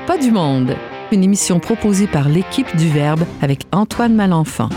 [0.00, 0.74] pas du monde,
[1.12, 4.68] une émission proposée par l'équipe du Verbe avec Antoine Malenfant.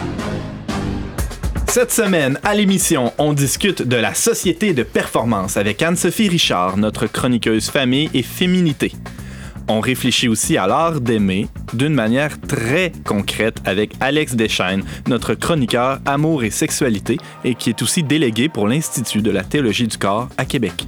[1.67, 7.07] Cette semaine, à l'émission, on discute de la société de performance avec Anne-Sophie Richard, notre
[7.07, 8.91] chroniqueuse famille et féminité.
[9.71, 15.99] On réfléchit aussi à l'art d'aimer d'une manière très concrète avec Alex Deschaines, notre chroniqueur
[16.07, 20.27] amour et sexualité et qui est aussi délégué pour l'Institut de la théologie du corps
[20.37, 20.87] à Québec.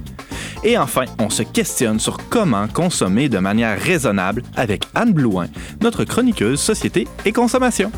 [0.64, 5.46] Et enfin, on se questionne sur comment consommer de manière raisonnable avec Anne Blouin,
[5.80, 7.92] notre chroniqueuse société et consommation.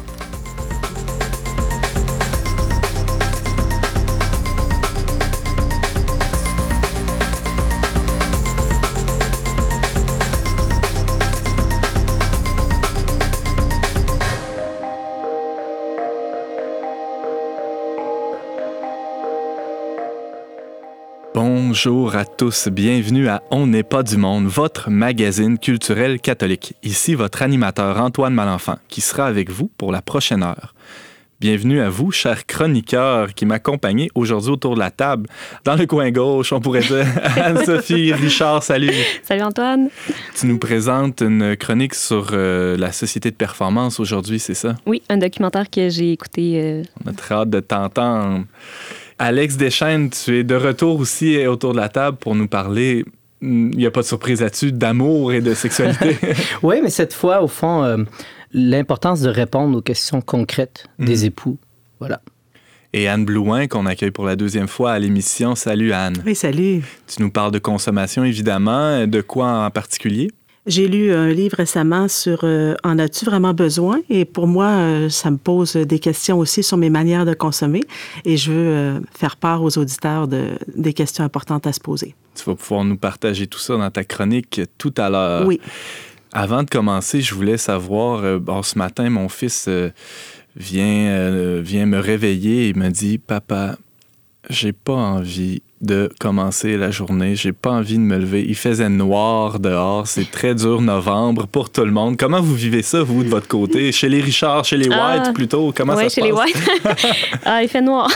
[21.74, 26.74] Bonjour à tous, bienvenue à On n'est pas du monde, votre magazine culturel catholique.
[26.84, 30.72] Ici votre animateur Antoine Malenfant qui sera avec vous pour la prochaine heure.
[31.40, 35.28] Bienvenue à vous, chers chroniqueurs qui m'accompagnez aujourd'hui autour de la table.
[35.64, 37.06] Dans le coin gauche, on pourrait dire
[37.42, 38.94] Anne-Sophie Richard, salut.
[39.24, 39.88] Salut Antoine.
[40.38, 44.76] Tu nous présentes une chronique sur euh, la société de performance aujourd'hui, c'est ça?
[44.86, 46.60] Oui, un documentaire que j'ai écouté.
[46.62, 46.82] Euh...
[47.04, 48.44] On a très hâte de t'entendre.
[49.18, 53.04] Alex Deschaines, tu es de retour aussi autour de la table pour nous parler
[53.46, 56.16] il n'y a pas de surprise là-dessus, d'amour et de sexualité.
[56.62, 57.98] oui, mais cette fois, au fond, euh,
[58.54, 61.26] l'importance de répondre aux questions concrètes des Mm.
[61.26, 61.58] époux.
[61.98, 62.22] Voilà.
[62.94, 65.56] Et Anne Blouin, qu'on accueille pour la deuxième fois à l'émission.
[65.56, 66.22] Salut Anne.
[66.24, 66.82] Oui, salut.
[67.06, 69.06] Tu nous parles de consommation, évidemment.
[69.06, 70.30] De quoi en particulier?
[70.66, 74.00] J'ai lu un livre récemment sur euh, En as-tu vraiment besoin?
[74.08, 77.82] Et pour moi, euh, ça me pose des questions aussi sur mes manières de consommer.
[78.24, 82.14] Et je veux euh, faire part aux auditeurs de, des questions importantes à se poser.
[82.34, 85.46] Tu vas pouvoir nous partager tout ça dans ta chronique tout à l'heure.
[85.46, 85.60] Oui.
[86.32, 89.68] Avant de commencer, je voulais savoir, bon, ce matin, mon fils
[90.56, 93.76] vient, vient me réveiller et me dit, Papa,
[94.50, 98.44] j'ai pas envie de commencer la journée, j'ai pas envie de me lever.
[98.46, 102.16] Il faisait noir dehors, c'est très dur novembre pour tout le monde.
[102.16, 103.92] Comment vous vivez ça, vous, de votre côté?
[103.92, 105.16] Chez les Richard, chez les Ah.
[105.18, 105.72] White plutôt?
[105.76, 106.44] Comment ouais, ça se chez les passe?
[106.44, 107.06] White.
[107.44, 108.10] ah, il fait noir.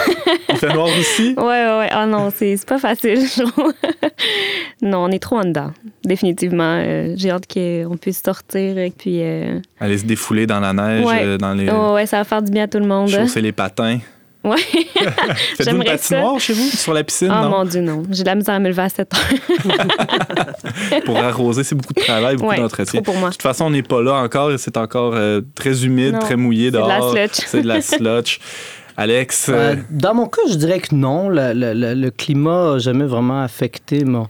[0.51, 1.35] Il fait noir aussi?
[1.37, 1.89] ouais, ouais, ouais.
[1.91, 3.21] Ah non, c'est pas facile,
[4.83, 5.73] non, on est trop en dedans,
[6.05, 6.81] définitivement.
[6.85, 9.23] Euh, J'ai hâte qu'on puisse sortir et puis.
[9.23, 11.23] euh, Aller se défouler dans la neige, Ouais.
[11.25, 11.69] euh, dans les...
[11.71, 13.09] oh, ouais, ça va faire du bien à tout le monde.
[13.09, 13.99] chausser les patins.
[14.45, 14.57] Ouais.
[14.95, 15.05] Faites-vous
[15.59, 16.17] une J'aimerais ça.
[16.17, 17.29] patinoire chez vous, sur la piscine?
[17.31, 17.49] Oh non?
[17.51, 18.05] mon Dieu, non.
[18.11, 21.01] J'ai de la misère à me lever à 7 heures.
[21.05, 23.03] Pour arroser, c'est beaucoup de travail, beaucoup Ouais, d'entretien.
[23.03, 23.29] pour moi.
[23.31, 26.19] De toute façon, on n'est pas là encore et c'est encore euh, très humide, Non,
[26.21, 27.11] très mouillé c'est de la dehors.
[27.13, 27.33] slotch.
[27.47, 28.39] C'est de la slotch.
[28.97, 31.29] Alex, Euh, euh, dans mon cas, je dirais que non.
[31.29, 34.27] Le, le- le- le climat n'a jamais vraiment affecté mon,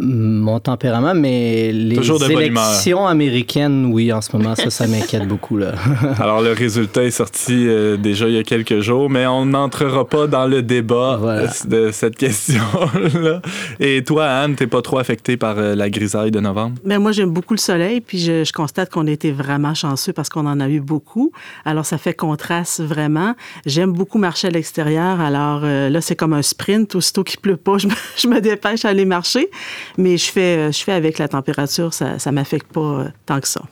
[0.00, 5.56] mon tempérament, mais les élections américaines, oui, en ce moment, ça, ça m'inquiète beaucoup.
[5.56, 5.72] Là.
[6.18, 10.06] alors le résultat est sorti euh, déjà il y a quelques jours, mais on n'entrera
[10.06, 11.42] pas dans le débat Voilà.
[11.42, 13.40] euh, de cette question-là.
[13.78, 16.76] Et toi, Anne, t'es pas trop affectée par euh, la grisaille de novembre?
[16.84, 20.12] Mais moi, j'aime beaucoup le soleil, puis je, je constate qu'on a été vraiment chanceux
[20.12, 21.32] parce qu'on en a eu beaucoup.
[21.64, 23.34] Alors, ça fait contraste vraiment.
[23.66, 25.20] J'aime beaucoup marcher à l'extérieur.
[25.20, 26.94] Alors, euh, là, c'est comme un sprint.
[26.94, 29.50] Aussitôt qu'il pleut pas, je me, je me dépêche à aller marcher.
[29.98, 31.94] Mais je fais, je fais avec la température.
[31.94, 33.62] Ça ne m'affecte pas euh, tant que ça.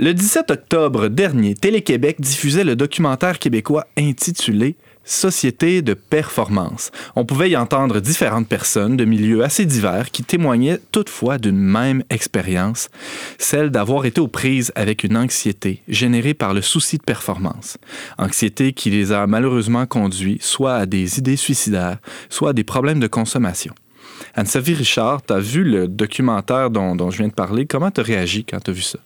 [0.00, 6.92] Le 17 octobre dernier, Télé-Québec diffusait le documentaire québécois intitulé Société de performance.
[7.16, 12.04] On pouvait y entendre différentes personnes de milieux assez divers qui témoignaient toutefois d'une même
[12.10, 12.90] expérience,
[13.38, 17.76] celle d'avoir été aux prises avec une anxiété générée par le souci de performance.
[18.18, 21.98] Anxiété qui les a malheureusement conduits soit à des idées suicidaires,
[22.30, 23.74] soit à des problèmes de consommation.
[24.38, 27.66] Anne-Sophie Richard, tu as vu le documentaire dont, je viens de parler?
[27.66, 29.00] Comment tu as réagi quand tu as vu ça?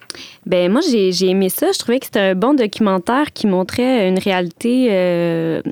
[0.44, 1.72] Ben moi, j'ai j'ai aimé ça.
[1.72, 5.62] Je trouvais que c'était un bon documentaire qui montrait une réalité euh,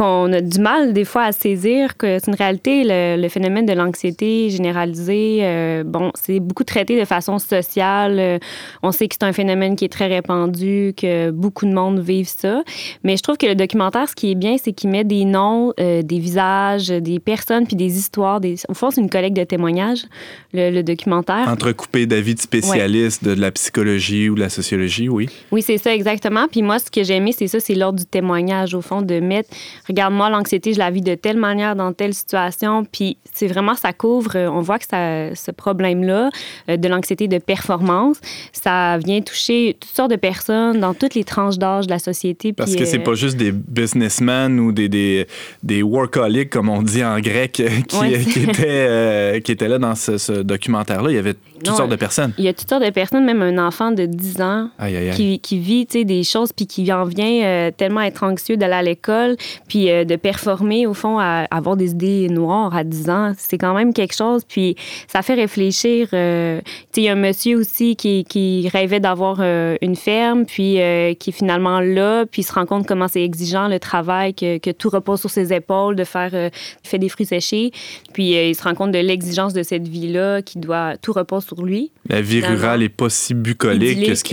[0.00, 3.74] qu'on a du mal des fois à saisir que c'est une réalité, le, phénomène de
[3.74, 5.40] l'anxiété généralisée.
[5.42, 8.18] Euh, bon, c'est beaucoup traité de façon sociale.
[8.18, 8.38] Euh,
[8.82, 12.32] on sait que c'est un phénomène qui est très répandu, que beaucoup de monde vivent
[12.34, 12.62] ça.
[13.04, 15.74] Mais je trouve que le documentaire, ce qui est bien, c'est qu'il met des noms,
[15.78, 18.40] euh, des visages, des personnes, puis des histoires.
[18.40, 18.54] Des...
[18.70, 20.06] Au fond, c'est une collecte de témoignages,
[20.54, 21.46] le, documentaire.
[21.46, 25.28] Entrecoupé d'avis de spécialistes de la psychologie ou de la sociologie, oui.
[25.52, 26.46] Oui, c'est ça, exactement.
[26.50, 29.20] Puis moi, ce que j'ai aimé, c'est ça, c'est l'ordre du témoignage, au fond, de
[29.20, 29.50] mettre,
[29.90, 32.84] regarde-moi, l'anxiété, je la vis de telle manière, dans telle situation.
[32.84, 36.30] Puis c'est vraiment, ça couvre, euh, on voit que ça, ce problème-là,
[36.68, 38.20] euh, de l'anxiété de performance,
[38.52, 42.52] ça vient toucher toutes sortes de personnes dans toutes les tranches d'âge de la société.
[42.52, 45.26] Parce que c'est euh, pas juste des businessmen ou des, des,
[45.62, 47.52] des workaholics, comme on dit en grec,
[47.88, 51.10] qui, qui, étaient, qui étaient là dans ce, documentaire-là.
[51.10, 52.32] Il y avait toutes sortes de personnes.
[52.38, 54.70] Il y a toutes sortes de personnes, même un enfant de 10 ans
[55.14, 59.36] Qui, qui, vit des choses puis qui en vient tellement être anxieux d'aller à l'école
[59.68, 63.32] puis de performer, au fond, à, avoir des idées noires à 10 ans.
[63.36, 64.42] C'est quand même quelque chose.
[64.44, 64.76] Puis
[65.08, 66.08] ça fait réfléchir.
[66.12, 66.60] Euh,
[66.96, 71.14] il y a un monsieur aussi qui, qui rêvait d'avoir euh, une ferme, puis euh,
[71.14, 74.58] qui est finalement là, puis il se rend compte comment c'est exigeant le travail, que,
[74.58, 76.50] que, tout repose sur ses épaules, de faire
[76.82, 77.72] fait des fruits séchés.
[78.12, 81.64] Puis il se rend compte de l'exigence de cette vie-là, qui doit tout repose sur
[81.64, 81.90] lui.
[82.08, 84.24] La vie rurale est pas si bucolique que ce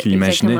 [0.00, 0.56] qu'il imaginait.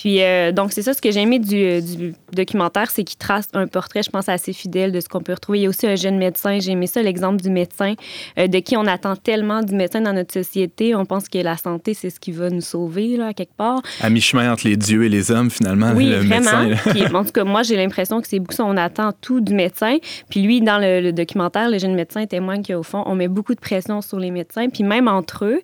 [0.00, 3.18] Puis, euh, donc, c'est ça ce que j'ai aimé du, euh, du documentaire, c'est qu'il
[3.18, 5.58] trace un portrait, je pense, assez fidèle de ce qu'on peut retrouver.
[5.58, 6.58] Il y a aussi un jeune médecin.
[6.58, 7.92] J'ai aimé ça, l'exemple du médecin,
[8.38, 10.94] euh, de qui on attend tellement du médecin dans notre société.
[10.94, 13.82] On pense que la santé, c'est ce qui va nous sauver, là, quelque part.
[14.00, 16.62] À mi-chemin entre les dieux et les hommes, finalement, oui, le vraiment.
[16.64, 16.90] médecin.
[16.92, 18.64] Puis, en tout cas, moi, j'ai l'impression que c'est beaucoup ça.
[18.64, 19.98] On attend tout du médecin.
[20.30, 23.54] Puis, lui, dans le, le documentaire, le jeune médecin témoigne qu'au fond, on met beaucoup
[23.54, 25.60] de pression sur les médecins, puis même entre eux.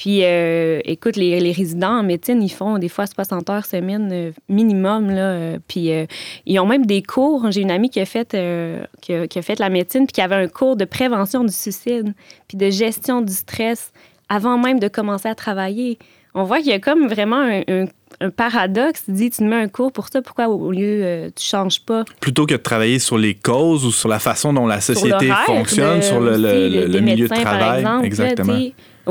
[0.00, 4.08] Puis, euh, écoute, les, les, résidents en médecine, ils font des fois 60 heures semaine
[4.10, 5.10] euh, minimum.
[5.10, 5.90] Là, euh, puis,
[6.46, 7.50] ils ont même des cours.
[7.50, 8.30] J'ai une amie qui a, fait,
[9.02, 11.52] qui a, qui, a, fait la médecine, puis qui avait un cours de prévention du
[11.52, 12.14] suicide,
[12.48, 13.92] puis de gestion du stress
[14.30, 15.98] avant même de commencer à travailler.
[16.32, 17.84] On voit qu'il y a comme vraiment un,
[18.22, 19.04] un, paradoxe.
[19.04, 22.06] Tu dis, tu mets un cours pour ça, pourquoi au lieu tu changes pas?
[22.20, 26.00] Plutôt que de travailler sur les causes ou sur la façon dont la société fonctionne,
[26.00, 27.80] sur le, le, le milieu de travail.
[27.80, 28.58] Exemple, Exactement.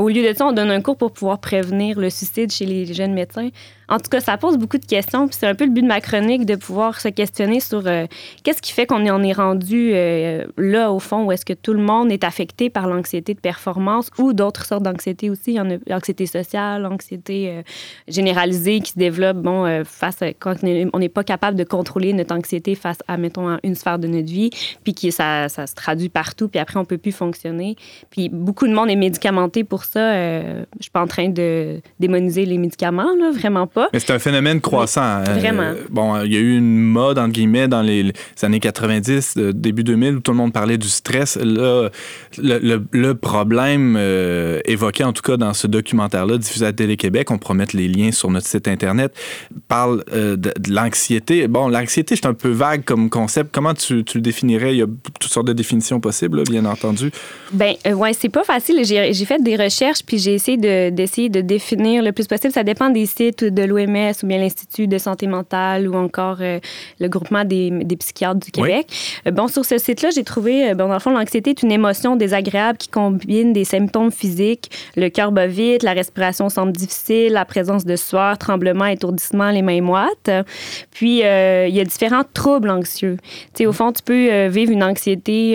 [0.00, 2.86] Au lieu de ça, on donne un cours pour pouvoir prévenir le suicide chez les
[2.94, 3.50] jeunes médecins.
[3.90, 5.26] En tout cas, ça pose beaucoup de questions.
[5.26, 8.06] Puis c'est un peu le but de ma chronique de pouvoir se questionner sur euh,
[8.44, 11.72] qu'est-ce qui fait qu'on en est rendu euh, là, au fond, où est-ce que tout
[11.72, 15.52] le monde est affecté par l'anxiété de performance ou d'autres sortes d'anxiété aussi.
[15.52, 17.62] Il y en a l'anxiété sociale, l'anxiété euh,
[18.06, 22.34] généralisée qui se développe bon, face à, quand on n'est pas capable de contrôler notre
[22.34, 24.50] anxiété face à, mettons, une sphère de notre vie,
[24.84, 27.74] puis qui, ça, ça se traduit partout, puis après, on peut plus fonctionner.
[28.10, 30.14] Puis beaucoup de monde est médicamenté pour ça.
[30.14, 33.79] je suis pas en train de démoniser les médicaments, là, vraiment pas.
[33.92, 35.00] Mais c'est un phénomène croissant.
[35.00, 35.24] Hein.
[35.24, 35.72] vraiment.
[35.90, 38.12] bon, il y a eu une mode, entre guillemets, dans les,
[38.42, 41.36] années 90, euh, début 2000, où tout le monde parlait du stress.
[41.36, 41.88] Là,
[42.38, 47.66] le, problème euh, évoqué, en tout cas, dans ce documentaire-là, diffusé à Télé-Québec, on promet
[47.74, 49.12] les liens sur notre site Internet,
[49.68, 51.48] parle euh, de, l'anxiété.
[51.48, 53.50] Bon, l'anxiété, c'est un peu vague comme concept.
[53.52, 54.74] Comment tu, tu, le définirais?
[54.74, 54.86] Il y a
[55.20, 57.10] toutes sortes de définitions possibles, bien entendu.
[57.52, 58.84] Ben, ouais, c'est pas facile.
[58.84, 62.52] J'ai fait des recherches, puis j'ai essayé d'essayer de, de définir le plus possible.
[62.52, 66.58] Ça dépend des sites de l'OMS ou bien l'Institut de santé mentale ou encore euh,
[66.98, 68.86] le groupement des, des, psychiatres du Québec.
[69.26, 71.72] Euh, bon, sur ce site-là, j'ai trouvé, euh, bon, dans le fond, l'anxiété est une
[71.72, 77.32] émotion désagréable qui combine des symptômes physiques, le cœur bat vite, la respiration semble difficile,
[77.32, 80.30] la présence de sueur, tremblement, étourdissement, les mains moites.
[80.90, 83.16] Puis, il y a différents troubles anxieux.
[83.22, 85.54] Tu sais, au fond, tu peux vivre une anxiété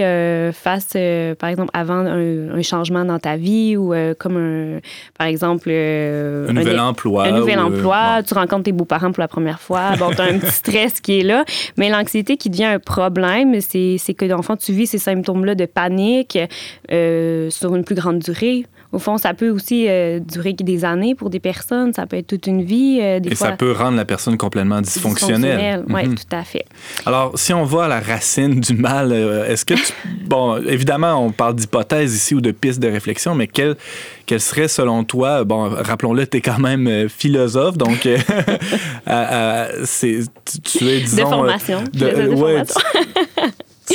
[0.53, 0.95] face,
[1.39, 4.79] par exemple, avant un, changement dans ta vie ou comme un,
[5.17, 7.25] par exemple, un nouvel emploi.
[7.25, 7.94] Un nouvel emploi
[8.25, 11.19] tu rencontres tes beaux-parents pour la première fois, bon, tu as un petit stress qui
[11.19, 11.45] est là.
[11.77, 15.55] Mais l'anxiété qui devient un problème, c'est que, dans le fond, tu vis ces symptômes-là
[15.55, 16.37] de panique
[16.91, 18.65] euh, sur une plus grande durée.
[18.95, 22.27] Au fond, ça peut aussi euh, durer des années pour des personnes, ça peut être
[22.27, 22.99] toute une vie.
[23.01, 25.83] Euh, Et ça peut rendre la personne complètement dysfonctionnelle.
[25.89, 26.15] Oui, mhm.
[26.15, 26.63] tout à fait.
[27.05, 29.91] Alors, si on va à la racine du mal, est-ce que tu...
[30.25, 33.75] bon, évidemment, on parle d'hypothèses ici ou de pistes de réflexion, mais quelle,
[34.25, 38.07] quelle serait selon toi, bon, rappelons-le, tu es quand même philosophe, donc
[39.83, 40.21] c'est,
[40.63, 41.23] tu, es, disons...
[41.23, 41.83] De formation.
[41.93, 42.81] De, formation.
[43.34, 43.34] tu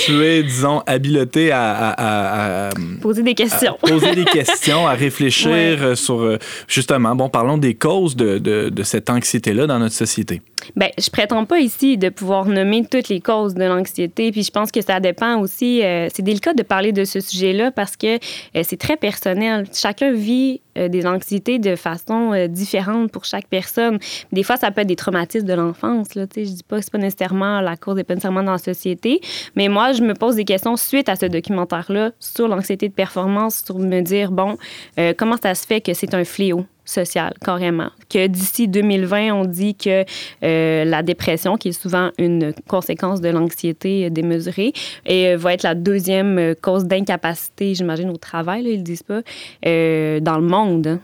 [0.08, 2.70] es, disons, habileté à,
[3.00, 3.76] poser des questions.
[3.80, 9.10] poser des questions, à réfléchir sur, euh, justement, bon, parlons des causes de, de, cette
[9.10, 10.40] anxiété-là dans notre société.
[10.76, 14.50] Bien, je prétends pas ici de pouvoir nommer toutes les causes de l'anxiété, puis je
[14.50, 18.16] pense que ça dépend aussi, euh, c'est délicat de parler de ce sujet-là parce que
[18.16, 19.66] euh, c'est très personnel.
[19.72, 23.98] Chacun vit euh, des anxiétés de façon euh, différente pour chaque personne.
[24.32, 26.14] Des fois, ça peut être des traumatismes de l'enfance.
[26.14, 28.58] Là, je dis pas que c'est pas nécessairement la cause, n'est pas nécessairement dans la
[28.58, 29.20] société,
[29.56, 33.62] mais moi, je me pose des questions suite à ce documentaire-là sur l'anxiété de performance,
[33.64, 34.56] sur me dire, bon,
[34.98, 36.64] euh, comment ça se fait que c'est un fléau?
[36.90, 37.90] Social, carrément.
[38.08, 40.04] Que d'ici 2020, on dit que
[40.42, 44.72] euh, la dépression, qui est souvent une conséquence de l'anxiété démesurée,
[45.06, 49.20] et, va être la deuxième cause d'incapacité, j'imagine, au travail, là, ils le disent pas,
[49.66, 50.98] euh, dans le monde.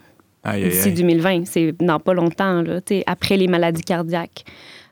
[0.44, 0.58] Hein.
[0.58, 4.44] D'ici 2020, c'est dans pas longtemps, là, après les maladies cardiaques.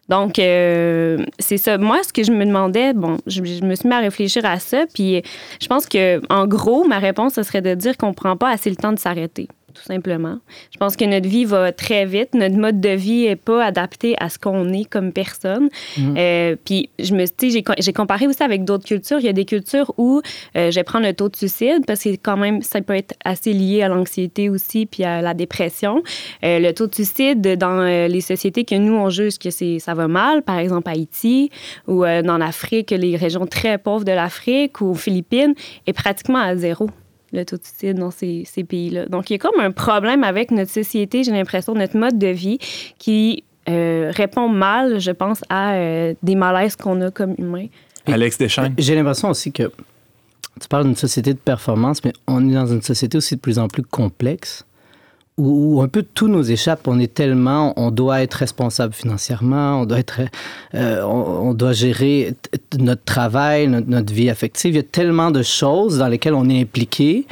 [0.08, 1.78] Donc, euh, c'est ça.
[1.78, 4.58] Moi, ce que je me demandais, bon, je, je, me suis mis à réfléchir à
[4.58, 5.22] ça, puis
[5.62, 8.68] je pense que, en gros, ma réponse, ce serait de dire qu'on prend pas assez
[8.68, 10.38] le temps de s'arrêter tout simplement.
[10.73, 12.35] Je pense que notre vie va très vite.
[12.35, 15.69] Notre mode de vie n'est pas adapté à ce qu'on est comme personne.
[15.99, 16.14] Mm.
[16.16, 17.25] Euh, puis, je me
[17.78, 19.19] j'ai comparé aussi avec d'autres cultures.
[19.19, 20.23] Il y a des cultures où
[20.57, 23.14] euh, je vais prendre le taux de suicide parce que quand même, ça peut être
[23.25, 26.02] assez lié à l'anxiété aussi puis à la dépression.
[26.45, 30.09] Euh, le taux de suicide dans les sociétés que nous, on juge que ça va
[30.09, 31.50] mal, par exemple Haïti
[31.88, 35.54] ou dans l'Afrique, les régions très pauvres de l'Afrique ou aux Philippines,
[35.87, 36.88] est pratiquement à zéro
[37.34, 39.06] le taux de suicide dans ces, pays-là.
[39.06, 42.28] Donc, il y a comme un problème avec notre société, j'ai l'impression, notre mode de
[42.28, 42.58] vie
[42.98, 47.66] qui euh, répond mal, je pense, à euh, des malaises qu'on a comme humains.
[48.06, 48.74] Alex Deschênes.
[48.78, 49.70] J'ai l'impression aussi que
[50.60, 53.58] tu parles d'une société de performance, mais on est dans une société aussi de plus
[53.58, 54.64] en plus complexe
[55.36, 56.86] où, un peu tout nous échappe.
[56.86, 60.20] On est tellement, on doit être responsable financièrement, on doit être,
[60.74, 62.34] euh, on, doit gérer
[62.78, 64.74] notre travail, notre, vie affective.
[64.74, 67.26] Il y a tellement de choses dans lesquelles on est impliqué.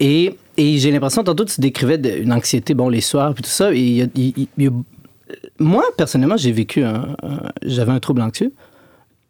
[0.00, 3.72] Et, j'ai l'impression, tantôt tu décrivais une anxiété, bon, les soirs, puis tout ça.
[3.72, 4.08] Et
[5.60, 6.82] moi, personnellement, j'ai vécu
[7.62, 8.52] j'avais un trouble anxieux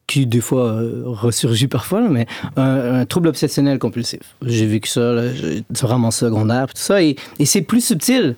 [0.09, 4.21] qui des fois euh, ressurgit parfois, mais un, trouble obsessionnel compulsif.
[4.45, 5.15] J'ai vécu ça
[5.71, 8.35] durant mon secondaire, tout ça, et, et c'est plus subtil.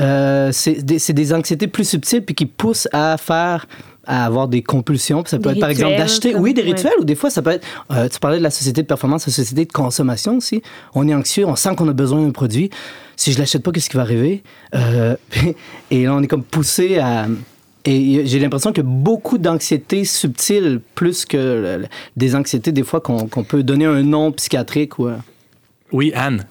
[0.00, 3.66] Euh, c'est des, des, anxiétés plus subtiles puis qui poussent à faire
[4.06, 5.22] à avoir des compulsions.
[5.26, 7.66] ça peut être, par exemple, d'acheter, oui, des rituels, ou des fois, ça peut être,
[7.92, 10.62] euh, tu parlais de la société de performance, la société de consommation aussi.
[10.94, 12.70] On est anxieux, on sent qu'on a besoin d'un produit.
[13.16, 14.42] Si je l'achète pas, qu'est-ce qui va arriver?
[15.90, 17.26] et là, on est comme poussé à,
[17.84, 21.82] et j'ai l'impression que beaucoup d'anxiété subtile, plus que
[22.16, 24.98] des anxiétés, des fois, qu'on peut donner un nom psychiatrique.
[24.98, 25.08] Ou...
[25.92, 26.44] Oui, Anne.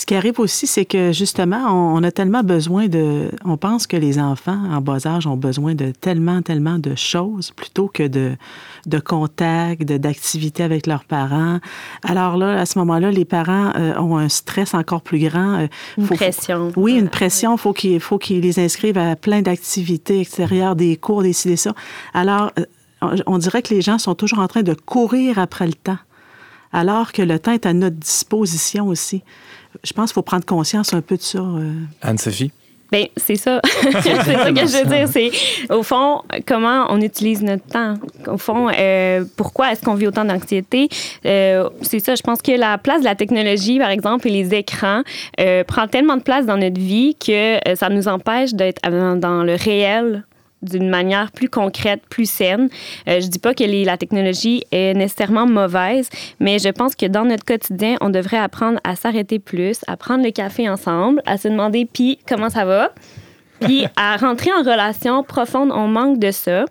[0.00, 3.30] Ce qui arrive aussi, c'est que justement, on, a tellement besoin de.
[3.44, 7.50] On pense que les enfants en bas âge ont besoin de tellement, tellement de choses
[7.50, 8.34] plutôt que de,
[8.86, 11.58] de contact, d'activités avec leurs parents.
[12.02, 15.58] Alors là, à ce moment-là, les parents euh, ont un stress encore plus grand.
[15.58, 15.66] Euh,
[15.98, 16.72] une pression.
[16.76, 17.58] oui, une pression.
[17.58, 21.74] Faut il faut qu'ils les inscrivent à plein d'activités extérieures, des cours, décider ça.
[22.14, 25.74] Alors, euh, on dirait que les gens sont toujours en train de courir après le
[25.74, 25.98] temps,
[26.72, 29.22] alors que le temps est à notre disposition aussi
[29.84, 31.38] je pense qu'il faut prendre conscience un peu de ça.
[31.38, 31.72] Euh.
[32.02, 32.52] Anne-Sophie?
[32.92, 33.60] Bien, c'est ça.
[33.64, 35.08] c'est ça que je veux dire.
[35.08, 35.30] C'est,
[35.72, 37.94] au fond, comment on utilise notre temps?
[38.26, 40.88] Au fond, euh, pourquoi est-ce qu'on vit autant d'anxiété?
[41.24, 44.54] Euh, c'est ça, je pense que la place de la technologie, par exemple, et les
[44.54, 45.02] écrans,
[45.68, 50.24] prend tellement de place dans notre vie que ça nous empêche d'être dans le réel
[50.62, 52.68] d'une manière plus concrète, plus saine.
[53.08, 57.24] Euh, je dis pas que la technologie est nécessairement mauvaise, mais je pense que dans
[57.24, 61.48] notre quotidien, on devrait apprendre à s'arrêter plus, à prendre le café ensemble, à se
[61.48, 62.92] demander puis comment ça va?
[63.60, 66.64] Puis à rentrer en relation profonde, on manque de ça.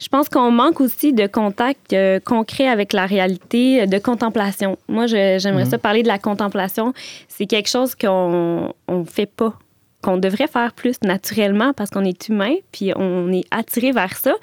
[0.00, 4.76] Je pense qu'on manque aussi de contact euh, concret avec la réalité, de contemplation.
[4.88, 5.70] Moi, j'aimerais mhm.
[5.70, 6.94] ça parler de la contemplation.
[7.28, 9.54] C'est quelque chose qu'on ne fait pas
[10.02, 14.34] qu'on devrait faire plus naturellement parce qu'on est humain, puis on est attiré vers ça,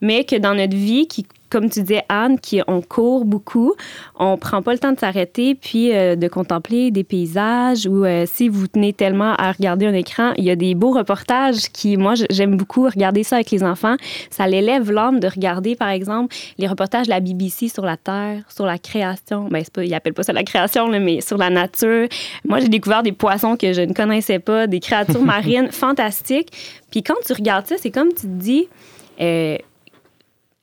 [0.00, 3.72] mais que dans notre vie qui comme tu disais, Anne, qui, on court beaucoup,
[4.18, 8.26] on prend pas le temps de s'arrêter puis euh, de contempler des paysages ou euh,
[8.26, 11.96] si vous tenez tellement à regarder un écran, il y a des beaux reportages qui,
[11.96, 13.96] moi, j'aime beaucoup regarder ça avec les enfants.
[14.28, 18.42] Ça l'élève l'âme de regarder, par exemple, les reportages de la BBC sur la Terre,
[18.54, 19.48] sur la création.
[19.50, 22.06] Ben, pas, ils appellent pas ça la création, mais sur la nature.
[22.44, 26.52] Moi, j'ai découvert des poissons que je ne connaissais pas, des créatures marines fantastiques.
[26.90, 28.68] Puis quand tu regardes ça, c'est comme tu te dis...
[29.22, 29.56] Euh,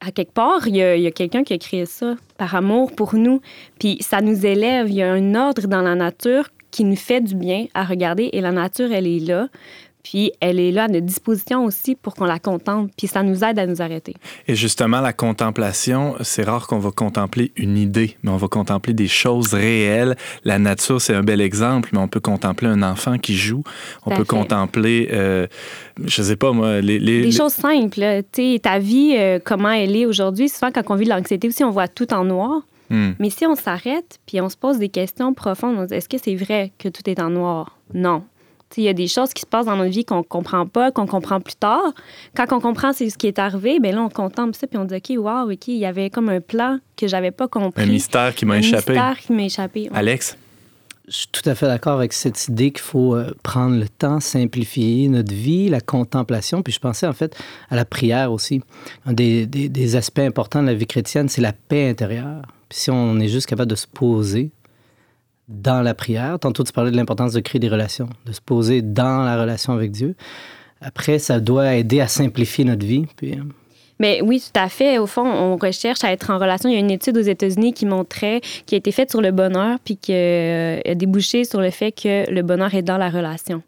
[0.05, 3.41] à quelque part, il y a, quelqu'un qui a créé ça par amour pour nous.
[3.79, 4.89] Puis ça nous élève.
[4.89, 8.29] Il y a un ordre dans la nature qui nous fait du bien à regarder
[8.33, 9.47] et la nature, elle est là.
[10.03, 13.43] Puis elle est là à notre disposition aussi pour qu'on la contemple, puis ça nous
[13.43, 14.15] aide à nous arrêter.
[14.47, 18.93] Et justement, la contemplation, c'est rare qu'on va contempler une idée, mais on va contempler
[18.93, 20.15] des choses réelles.
[20.43, 23.63] La nature, c'est un bel exemple, mais on peut contempler un enfant qui joue.
[24.05, 25.47] On peut contempler, euh,
[26.05, 26.99] je sais pas moi, les...
[26.99, 28.23] les, choses simples.
[28.31, 30.49] Tu sais, ta vie, euh, comment elle est aujourd'hui.
[30.49, 32.61] Souvent, quand on vit de l'anxiété aussi, on voit tout en noir.
[32.89, 33.11] Hmm.
[33.19, 36.71] Mais si on s'arrête, puis on se pose des questions profondes, est-ce que c'est vrai
[36.77, 37.77] que tout est en noir?
[37.93, 38.23] Non
[38.77, 40.91] Il y a des choses qui se passent dans notre vie qu'on ne comprend pas,
[40.91, 41.93] qu'on comprend plus tard.
[42.35, 44.85] Quand on comprend c'est ce qui est arrivé, bien là, on contemple ça puis on
[44.85, 47.83] dit OK, wow, OK, il y avait comme un plan que j'avais pas compris.
[47.83, 48.97] Un mystère qui m'a échappé.
[48.97, 49.89] Un mystère qui m'a échappé.
[49.93, 50.37] Alex?
[51.05, 54.21] Je suis tout à fait d'accord avec cette idée qu'il faut euh, prendre le temps,
[54.21, 56.63] simplifier notre vie, la contemplation.
[56.63, 57.37] Puis je pensais en fait
[57.69, 58.61] à la prière aussi.
[59.05, 62.43] Un des, des aspects importants de la vie chrétienne, c'est la paix intérieure.
[62.69, 64.51] Puis si on est juste capable de se poser,
[65.47, 66.39] dans la prière.
[66.39, 69.73] Tantôt, tu parlais de l'importance de créer des relations, de se poser dans la relation
[69.73, 70.15] avec Dieu.
[70.81, 73.05] Après, ça doit aider à simplifier notre vie.
[73.15, 73.43] Puis, euh,
[73.99, 74.97] mais oui, tout à fait.
[74.97, 76.69] Au fond, on recherche à être en relation.
[76.69, 79.31] Il y a une étude aux États-Unis qui montrait, qui a été faite sur le
[79.31, 83.09] bonheur, puis qui euh, a débouché sur le fait que le bonheur est dans la
[83.09, 83.61] relation.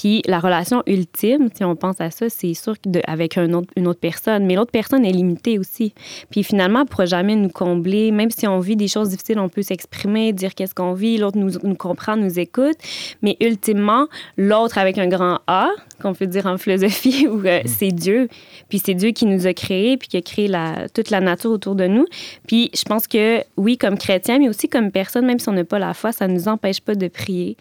[0.00, 2.74] Puis la relation ultime, si on pense à ça, c'est sûr
[3.06, 5.92] avec un autre, une autre personne, mais l'autre personne est limitée aussi.
[6.30, 8.10] Puis finalement, elle ne pourra jamais nous combler.
[8.10, 11.36] Même si on vit des choses difficiles, on peut s'exprimer, dire qu'est-ce qu'on vit, l'autre
[11.36, 12.78] nous, nous, comprend, nous écoute.
[13.20, 14.06] Mais ultimement,
[14.38, 15.68] l'autre avec un grand A,
[16.00, 17.66] qu'on peut dire en philosophie, où euh, mm.
[17.66, 18.28] c'est Dieu.
[18.70, 21.50] Puis c'est Dieu qui nous a créés, puis qui a créé la, toute la nature
[21.50, 22.06] autour de nous.
[22.46, 25.64] Puis je pense que oui, comme chrétien, mais aussi comme personne, même si on n'a
[25.64, 27.58] pas la foi, ça ne nous empêche pas de prier.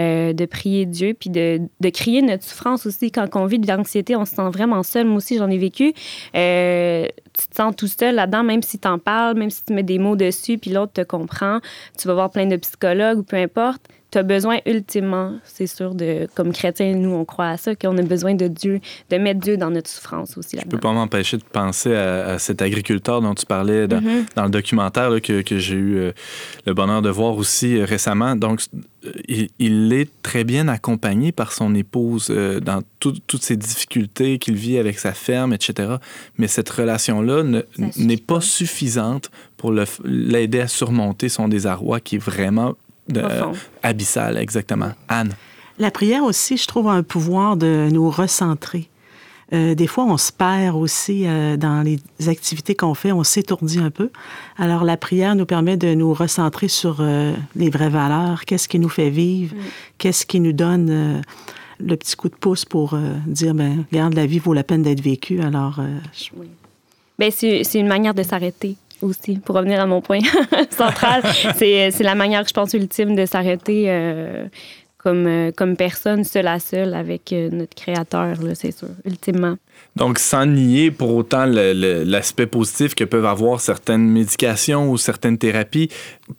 [0.00, 3.10] Euh, de prier Dieu, puis de, de, crier notre souffrance aussi.
[3.10, 5.04] Quand on vit de l'anxiété, on se sent vraiment seul.
[5.04, 5.92] Moi aussi, j'en ai vécu.
[6.34, 7.06] Euh,
[7.38, 9.82] tu te sens tout seul là-dedans, même si tu en parles, même si tu mets
[9.82, 11.58] des mots dessus, puis l'autre te comprend.
[11.98, 15.94] Tu vas voir plein de psychologues ou peu importe tu as besoin ultimement, c'est sûr,
[15.94, 19.40] de, comme chrétiens, nous, on croit à ça, qu'on a besoin de Dieu, de mettre
[19.40, 20.58] Dieu dans notre souffrance aussi.
[20.60, 24.34] Je peux pas m'empêcher de penser à, cet agriculteur dont tu parlais dans, mm-hmm.
[24.36, 26.12] dans le documentaire que, que j'ai eu euh,
[26.66, 28.34] le bonheur de voir aussi euh, récemment.
[28.34, 28.62] Donc,
[29.28, 34.56] il, il, est très bien accompagné par son épouse euh, dans toutes ces difficultés qu'il
[34.56, 35.96] vit avec sa ferme, etc.
[36.36, 37.62] Mais cette relation-là
[37.96, 39.72] n'est pas suffisante pour
[40.04, 42.74] l'aider à surmonter son désarroi qui est vraiment
[43.12, 43.22] de,
[43.82, 44.92] abyssal, exactement.
[45.08, 45.32] Anne.
[45.78, 48.90] La prière aussi, je trouve, a un pouvoir de nous recentrer.
[49.52, 51.98] Euh, des fois, on se perd aussi euh, dans les
[52.28, 54.10] activités qu'on fait, on s'étourdit un peu.
[54.58, 58.78] Alors, la prière nous permet de nous recentrer sur euh, les vraies valeurs, qu'est-ce qui
[58.78, 59.60] nous fait vivre, mm.
[59.98, 61.22] qu'est-ce qui nous donne
[61.80, 65.00] le petit coup de pouce pour dire, ben, regarde, la vie vaut la peine d'être
[65.00, 65.40] vécue.
[65.40, 65.80] Alors,
[66.36, 66.48] oui.
[67.18, 70.20] ben, c'est une manière de s'arrêter aussi, pour revenir à mon point
[70.70, 71.22] central.
[71.56, 74.46] c'est la manière, je pense, ultime de s'arrêter euh,
[75.02, 79.56] comme, euh, comme personne, seule à seule, avec euh, notre créateur, c'est sûr, ultimement.
[79.96, 85.88] Donc, sans nier pour autant l'aspect positif que peuvent avoir certaines médications ou certaines thérapies,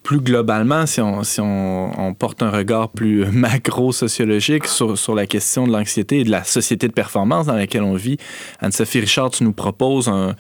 [0.03, 5.65] plus globalement, si on, si on, porte un regard plus macro-sociologique sur, sur la question
[5.65, 8.17] de l'anxiété et de la société de performance dans laquelle on vit,
[8.59, 10.35] Anne-Sophie Richard, tu nous proposes un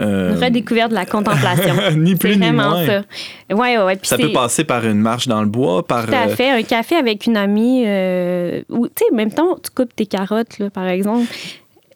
[0.00, 0.36] euh...
[0.40, 1.74] Redécouverte de la contemplation.
[1.96, 2.84] ni plus ni moins.
[2.84, 3.02] ça.
[3.50, 6.06] Ouais, ouais, ça peut passer par une marche dans le bois, par.
[6.06, 6.50] Tout à euh, fait.
[6.50, 7.84] Un café avec une amie.
[7.86, 11.26] Euh, ou, tu sais, même temps, tu coupes tes carottes, là, par exemple.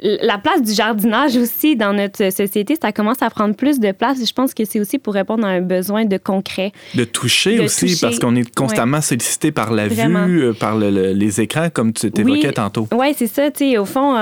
[0.01, 4.25] La place du jardinage aussi dans notre société, ça commence à prendre plus de place.
[4.25, 6.71] Je pense que c'est aussi pour répondre à un besoin de concret.
[6.95, 11.69] De toucher aussi, parce qu'on est constamment sollicité par la vue, euh, par les écrans,
[11.71, 12.87] comme tu t'évoquais tantôt.
[12.97, 13.51] Oui, c'est ça.
[13.51, 14.15] Tu sais, au fond,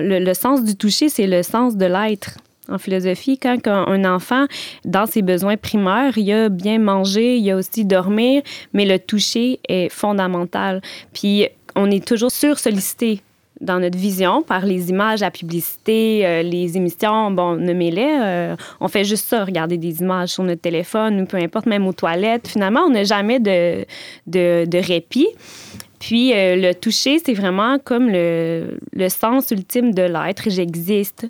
[0.00, 2.38] le, sens du toucher, c'est le sens de l'être
[2.70, 4.46] en philosophie, quand un enfant,
[4.84, 8.84] dans ses besoins primaires, il y a bien manger, il y a aussi dormir, mais
[8.84, 10.80] le toucher est fondamental.
[11.12, 13.22] Puis on est toujours sur-sollicité
[13.60, 18.18] dans notre vision par les images, la publicité, euh, les émissions, bon, nommez-les.
[18.22, 21.86] Euh, on fait juste ça, regarder des images sur notre téléphone ou peu importe, même
[21.86, 22.48] aux toilettes.
[22.48, 23.84] Finalement, on n'a jamais de,
[24.26, 25.28] de, répit.
[25.98, 30.44] Puis euh, le toucher, c'est vraiment comme le, le sens ultime de l'être.
[30.48, 31.26] J'existe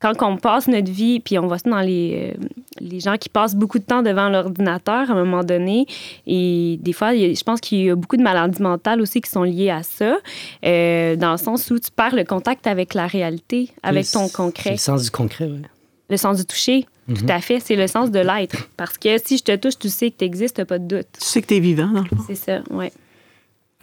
[0.00, 2.46] quand on passe notre vie, puis on voit ça dans les, euh,
[2.80, 5.86] les gens qui passent beaucoup de temps devant l'ordinateur à un moment donné,
[6.26, 9.44] et des fois, je pense qu'il y a beaucoup de maladies mentales aussi qui sont
[9.44, 10.16] liées à ça,
[10.64, 14.72] euh, dans le sens où tu perds le contact avec la réalité, avec ton concret.
[14.72, 15.62] le sens du concret, oui.
[16.10, 16.86] Le sens du toucher.
[17.08, 17.30] Tout mhm.
[17.30, 18.68] à fait, c'est le sens de l'être.
[18.76, 21.06] Parce que si je te touche, tu sais que tu existes, pas de doute.
[21.18, 22.24] Tu sais que tu es vivant, dans le fond.
[22.26, 22.86] C'est ça, oui.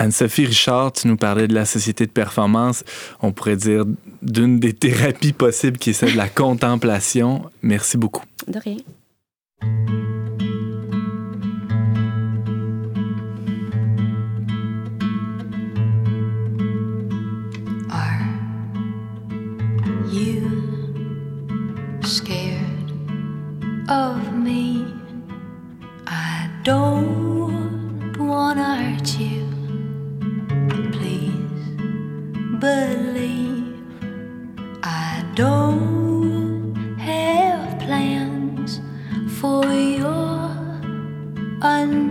[0.02, 2.84] Anne-Sophie Richard, tu nous parlais de la société de performance.
[3.22, 3.86] On pourrait dire
[4.24, 7.44] d'une des thérapies possibles qui est celle de la contemplation.
[7.62, 8.24] Merci beaucoup.
[8.48, 8.78] De rien.
[17.92, 18.26] Are
[20.12, 20.96] you
[22.02, 22.92] scared
[23.88, 24.84] of me?
[26.08, 29.40] I don't wanna hurt you.
[32.62, 33.74] Believe
[34.84, 38.80] I don't have plans
[39.39, 40.52] for your
[41.63, 42.11] undoing.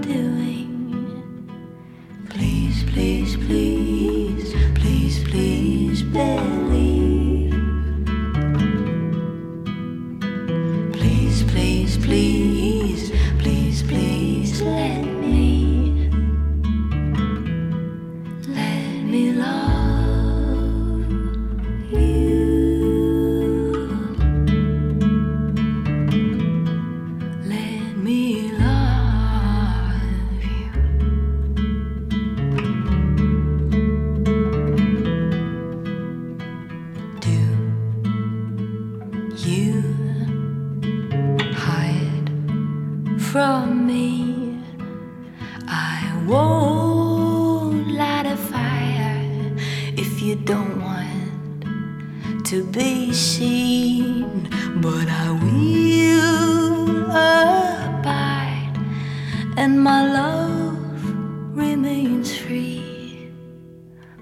[60.31, 63.33] Love remains free.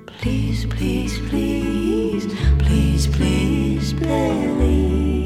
[0.06, 2.26] Please, please, please,
[2.64, 5.17] please, please believe.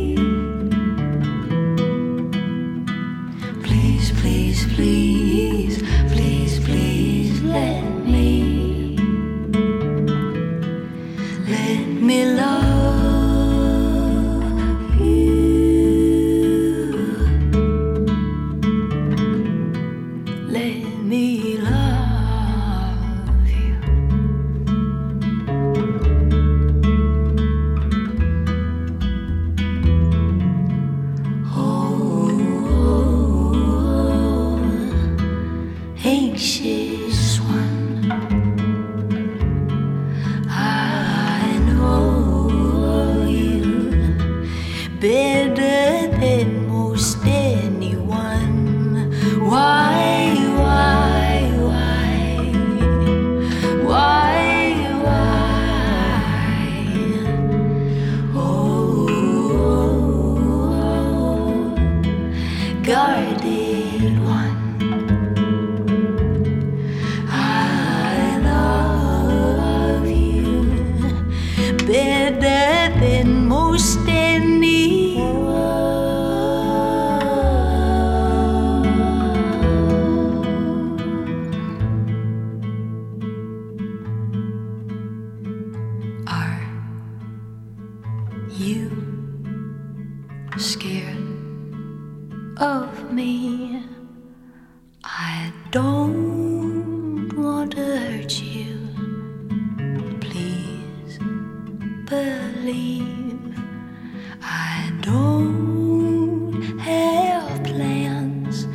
[104.43, 108.67] I don't have plans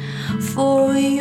[0.54, 1.17] for you.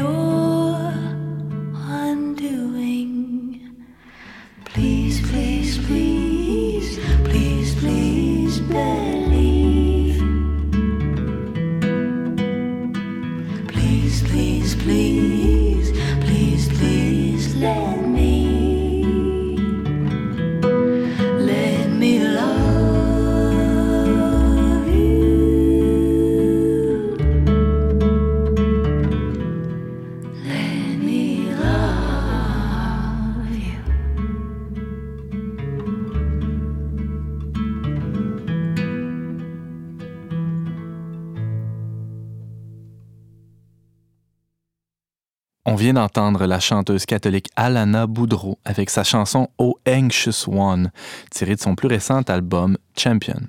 [45.87, 50.91] Vient d'entendre la chanteuse catholique Alana Boudreau avec sa chanson Oh Anxious One,
[51.31, 53.43] tirée de son plus récent album Champion.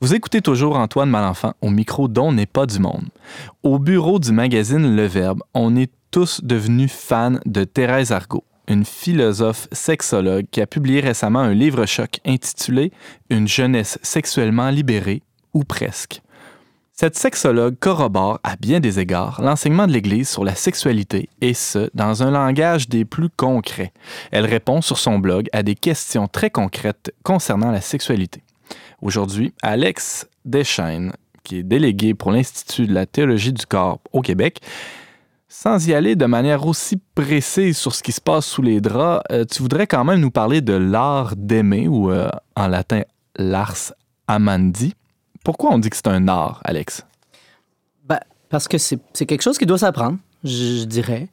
[0.00, 3.08] Vous écoutez toujours Antoine Malenfant au micro dont n'est pas du monde.
[3.64, 8.84] Au bureau du magazine Le Verbe, on est tous devenus fans de Thérèse Argot, une
[8.84, 12.92] philosophe sexologue qui a publié récemment un livre choc intitulé
[13.30, 16.22] Une jeunesse sexuellement libérée, ou presque.
[16.98, 21.90] Cette sexologue corrobore à bien des égards l'enseignement de l'Église sur la sexualité, et ce,
[21.92, 23.92] dans un langage des plus concrets.
[24.30, 28.42] Elle répond sur son blog à des questions très concrètes concernant la sexualité.
[29.02, 31.12] Aujourd'hui, Alex Deschaines,
[31.44, 34.62] qui est délégué pour l'Institut de la théologie du corps au Québec,
[35.50, 39.22] sans y aller de manière aussi précise sur ce qui se passe sous les draps,
[39.32, 43.02] euh, tu voudrais quand même nous parler de l'art d'aimer, ou euh, en latin
[43.36, 43.92] l'ars
[44.28, 44.94] amandi.
[45.46, 47.06] Pourquoi on dit que c'est un art, Alex?
[48.04, 51.28] Ben, parce que c'est quelque chose qui doit s'apprendre, je, je dirais.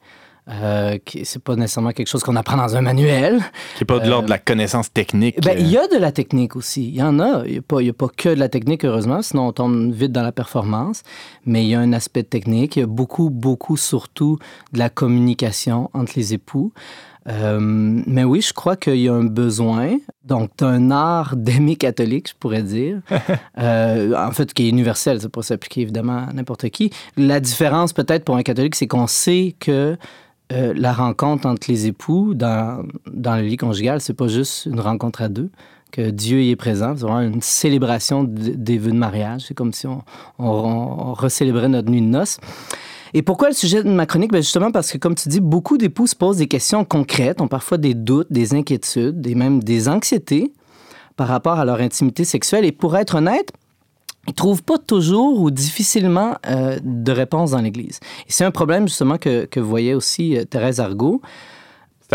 [0.48, 3.40] Euh, c'est pas nécessairement quelque chose qu'on apprend dans un manuel.
[3.74, 5.40] Qui n'est pas de l'ordre de la connaissance technique.
[5.42, 6.86] Ben, euh, il y a de la technique aussi.
[6.86, 7.42] Il y en a.
[7.44, 10.22] Il n'y a, a pas que de la technique, heureusement, sinon on tombe vite dans
[10.22, 11.02] la performance.
[11.44, 12.76] Mais il y a un aspect technique.
[12.76, 14.38] Il y a beaucoup, beaucoup, surtout
[14.72, 16.72] de la communication entre les époux.
[17.28, 22.30] Euh, mais oui, je crois qu'il y a un besoin, donc d'un art d'aimer catholique,
[22.30, 23.00] je pourrais dire,
[23.58, 26.90] Euh, en fait, qui est universel, ça peut s'appliquer évidemment à n'importe qui.
[27.16, 29.96] La différence peut-être pour un catholique, c'est qu'on sait que
[30.52, 34.80] euh, la rencontre entre les époux dans, dans le lit conjugal, c'est pas juste une
[34.80, 35.50] rencontre à deux,
[35.92, 36.94] que Dieu y est présent.
[36.96, 39.42] C'est vraiment une célébration des vœux de mariage.
[39.48, 40.02] C'est comme si on,
[40.38, 42.38] on, on recélébrait notre nuit de noces.
[43.16, 44.32] Et pourquoi le sujet de ma chronique?
[44.32, 47.48] Ben justement parce que, comme tu dis, beaucoup d'époux se posent des questions concrètes, ont
[47.48, 50.52] parfois des doutes, des inquiétudes, et même des anxiétés
[51.16, 52.64] par rapport à leur intimité sexuelle.
[52.64, 53.52] Et pour être honnête,
[54.26, 58.00] ils trouvent pas toujours ou difficilement euh, de réponse dans l'Église.
[58.26, 61.22] Et c'est un problème justement que, que voyait aussi euh, Thérèse Argot.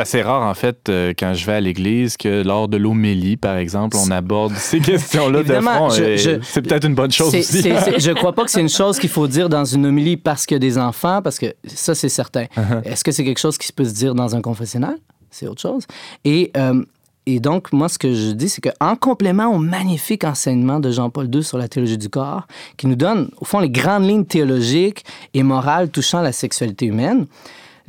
[0.06, 3.36] C'est assez rare, en fait, euh, quand je vais à l'église, que lors de l'homélie,
[3.36, 5.90] par exemple, on aborde ces questions-là de front.
[5.90, 7.62] C'est peut-être une bonne chose aussi.
[7.64, 10.56] je crois pas que c'est une chose qu'il faut dire dans une homélie parce qu'il
[10.56, 12.46] y a des enfants, parce que ça, c'est certain.
[12.56, 12.82] Uh-huh.
[12.86, 14.96] Est-ce que c'est quelque chose qui peut se dire dans un confessionnal?
[15.32, 15.86] C'est autre chose.
[16.24, 16.82] Et, euh,
[17.26, 21.28] et donc, moi, ce que je dis, c'est qu'en complément au magnifique enseignement de Jean-Paul
[21.34, 25.04] II sur la théologie du corps, qui nous donne, au fond, les grandes lignes théologiques
[25.34, 27.26] et morales touchant la sexualité humaine,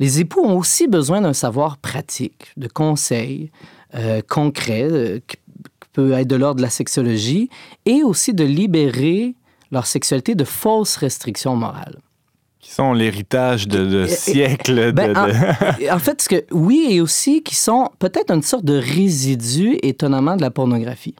[0.01, 3.51] les époux ont aussi besoin d'un savoir pratique, de conseils
[3.93, 5.37] euh, concrets, euh, qui
[5.93, 7.49] peut être de l'ordre de la sexologie,
[7.85, 9.35] et aussi de libérer
[9.71, 11.99] leur sexualité de fausses restrictions morales.
[12.59, 14.91] Qui sont l'héritage de, de siècles de...
[14.91, 15.15] Ben,
[15.91, 20.35] en fait, ce que, oui, et aussi qui sont peut-être une sorte de résidu étonnamment
[20.35, 21.15] de la pornographie.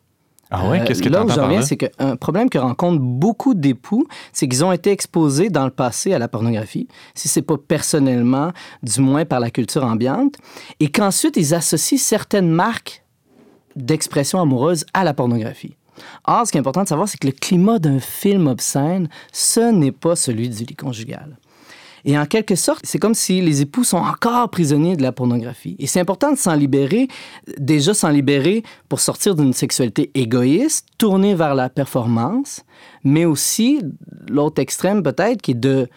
[0.52, 3.54] Ah ouais, Euh, qu'est-ce que tu Là où j'en c'est qu'un problème que rencontrent beaucoup
[3.54, 7.58] d'époux, c'est qu'ils ont été exposés dans le passé à la pornographie, si c'est pas
[7.58, 8.52] personnellement,
[8.84, 10.36] du moins par la culture ambiante,
[10.82, 13.04] et qu'ensuite ils associent certaines marques
[13.78, 15.76] d'expression amoureuse à la pornographie.
[16.26, 19.72] Or, ce qui est important de savoir, c'est que le climat d'un film obscène, ce
[19.72, 21.38] n'est pas celui du lit conjugal.
[22.06, 25.76] Et en quelque sorte, c'est comme si les époux sont encore prisonniers de la pornographie.
[25.80, 27.08] Et c'est important de s'en libérer,
[27.58, 32.62] déjà s'en libérer pour sortir d'une sexualité égoïste, tournée vers la performance,
[33.04, 33.82] mais aussi
[34.28, 35.88] l'autre extrême peut-être qui est de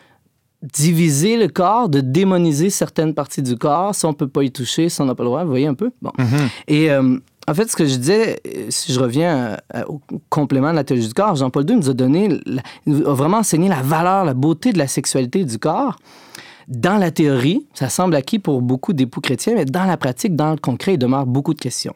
[0.73, 4.89] diviser le corps, de démoniser certaines parties du corps, si on peut pas y toucher,
[4.89, 5.91] si on n'a pas le droit, vous voyez un peu?
[6.01, 6.13] Bon.
[6.69, 10.71] Et euh, en fait, ce que je disais, euh, si je reviens euh, au complément
[10.71, 12.41] de la théologie du corps, Jean-Paul II nous a donné,
[12.87, 15.97] nous a vraiment enseigné la valeur, la beauté de la sexualité du corps.
[16.69, 20.53] Dans la théorie, ça semble acquis pour beaucoup d'époux chrétiens, mais dans la pratique, dans
[20.53, 21.95] le concret, il demeure beaucoup de questions.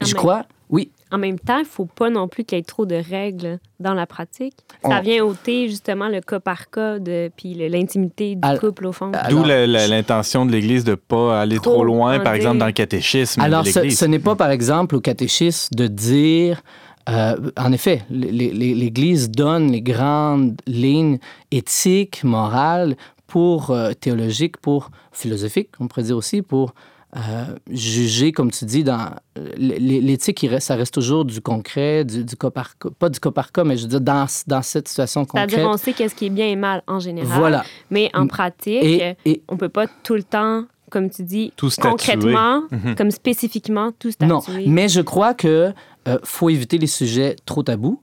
[0.00, 2.58] Ah, je mais- crois, oui, En même temps, il ne faut pas non plus qu'il
[2.58, 4.54] y ait trop de règles dans la pratique.
[4.82, 8.86] Ça On- vient ôter justement le cas par cas, de, puis l'intimité du Alors- couple
[8.86, 9.10] au fond.
[9.30, 12.72] D'où l'intention de l'Église de ne pas aller trop, Trop loin, par exemple, dans le
[12.72, 16.60] catéchisme Alors, de ce, n'est pas, par exemple, au catéchisme de dire.
[17.08, 21.18] euh, en effet, l'Église donne les grandes lignes
[21.50, 26.74] éthiques, morales, pour euh, théologiques, pour philosophiques, on pourrait dire aussi, pour
[27.16, 29.10] euh, juger, comme tu dis, dans
[29.56, 33.50] l'éthique, ça reste toujours du concret, du, du cas par cas, pas du cas par
[33.52, 35.50] cas, mais je veux dire dans, dans cette situation concrète.
[35.50, 37.38] C'est-à-dire, on sait qu'est-ce qui est bien et mal en général.
[37.38, 37.64] Voilà.
[37.90, 41.70] Mais en pratique, Et, et on peut pas tout le temps, comme tu dis, Tout
[41.80, 42.94] concrètement, Mhm.
[42.94, 44.28] comme spécifiquement, tout statuer.
[44.28, 45.72] Non, mais je crois que
[46.08, 48.00] euh, faut éviter les sujets trop tabous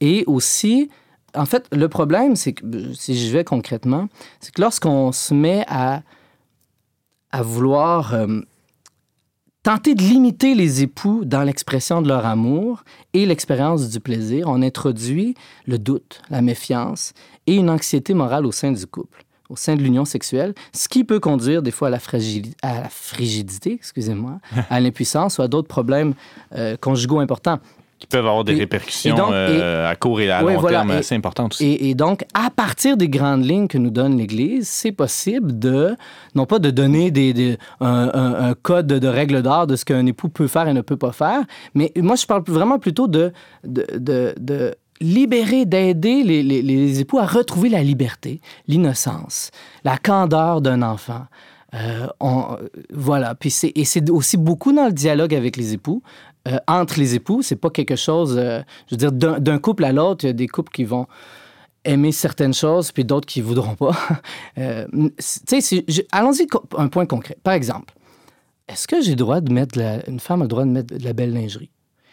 [0.00, 0.88] et aussi,
[1.34, 4.08] en fait, le problème, c'est que si je vais concrètement,
[4.40, 6.02] c'est que lorsqu'on se met à
[7.32, 8.40] à vouloir euh,
[9.66, 12.84] tenter de limiter les époux dans l'expression de leur amour
[13.14, 15.34] et l'expérience du plaisir, on introduit
[15.66, 17.14] le doute, la méfiance
[17.48, 21.02] et une anxiété morale au sein du couple, au sein de l'union sexuelle, ce qui
[21.02, 21.98] peut conduire des fois à la,
[22.62, 24.38] à la frigidité, excusez-moi,
[24.70, 26.14] à l'impuissance ou à d'autres problèmes
[26.54, 27.58] euh, conjugaux importants.
[27.98, 30.78] Qui peuvent avoir des Et- répercussions et donc, euh, à court et à long voilà,
[30.80, 31.78] terme assez importantes aussi.
[31.80, 35.96] Et, donc, à partir des grandes lignes que nous donne l'Église, c'est possible de,
[36.34, 39.86] non pas de donner des, des- un, un- un code de règles d'or de ce
[39.86, 41.40] qu'un époux peut faire et ne peut pas faire,
[41.74, 43.32] mais moi, je parle vraiment plutôt de,
[43.64, 49.50] de, de- de libérer, d'aider les, les- les époux à retrouver la liberté, l'innocence,
[49.84, 51.22] la candeur d'un enfant.
[51.74, 52.56] Euh, on-
[52.92, 53.34] voilà.
[53.34, 56.02] Puis et c'est aussi beaucoup dans le dialogue avec les époux,
[56.46, 57.42] euh, entre les époux.
[57.42, 60.34] C'est pas quelque chose, euh, je veux dire, d'un, couple à l'autre, il y a
[60.34, 61.06] des couples qui vont
[61.84, 63.92] aimer certaines choses, puis d'autres qui voudront pas.
[64.58, 64.86] Euh,
[66.12, 66.46] allons-y
[66.78, 67.36] un point concret.
[67.42, 67.92] Par exemple,
[68.68, 69.78] est-ce que j'ai droit de mettre,
[70.08, 71.70] une femme a le droit de mettre de la belle lingerie?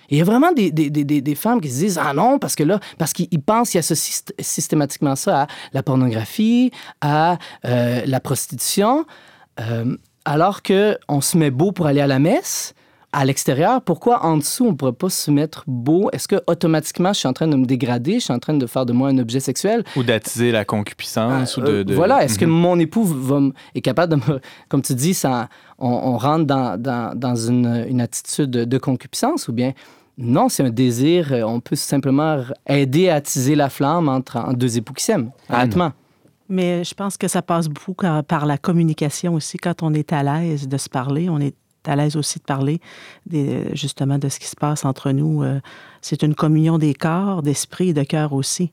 [0.09, 2.55] Il y a vraiment des, des, des, des- femmes qui se disent Ah non, parce
[2.55, 7.37] que là, parce qu'ils ils pensent qu'ils associent syst- systématiquement ça à la pornographie, à
[7.63, 9.05] la prostitution,
[10.25, 12.73] alors qu'on se met beau pour aller à la messe.
[13.15, 16.09] À l'extérieur, pourquoi en dessous on ne pourrait pas se mettre beau?
[16.13, 18.65] Est-ce que automatiquement je suis en train de me dégrader, je suis en train de
[18.65, 19.83] faire de moi un objet sexuel?
[19.95, 21.55] Ou d'attiser la concupiscence.
[21.57, 22.51] ou de, Euh, de- Voilà, est-ce que Mhm.
[22.51, 23.39] mon époux va
[23.75, 24.39] est capable de me...
[24.67, 25.47] Comme tu dis, ça,
[25.77, 29.73] on, on rentre dans, dans, dans une, une attitude de, de concupiscence ou bien
[30.17, 34.77] non, c'est un désir, euh, on peut simplement aider à attiser la flamme entre, deux
[34.77, 35.61] époux qui s'aiment, Anne.
[35.61, 35.91] honnêtement.
[36.49, 39.57] Mais je pense que ça passe beaucoup quand- par la communication aussi.
[39.57, 41.55] Quand on est à l'aise de se parler, on est
[41.87, 42.79] à l'aise aussi de parler
[43.25, 45.43] des- justement de ce qui se passe entre nous.
[45.43, 45.59] Euh,
[46.01, 48.71] C'est une communion des corps, d'esprit et de cœur aussi.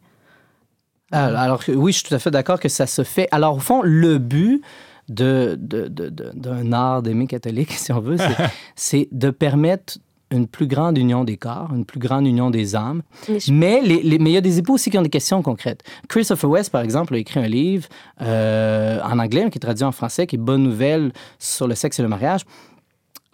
[1.12, 3.28] Alors, alors que oui, je suis tout à fait d'accord que ça se fait.
[3.32, 4.62] Alors, au fond, le but
[5.08, 8.16] de, de- de- de- d'un art d'aimer catholique, si on veut,
[8.76, 9.98] c'est, de permettre
[10.32, 13.02] une plus grande union des corps, une plus grande union des âmes.
[13.28, 15.08] Mais je- Mais les- les- mais il y a des époux aussi qui ont des
[15.08, 15.82] questions concrètes.
[16.08, 17.88] Christopher West, par exemple, a écrit un livre
[18.22, 21.98] euh, en anglais qui est traduit en français, qui est Bonne nouvelle sur le sexe
[21.98, 22.42] et le mariage.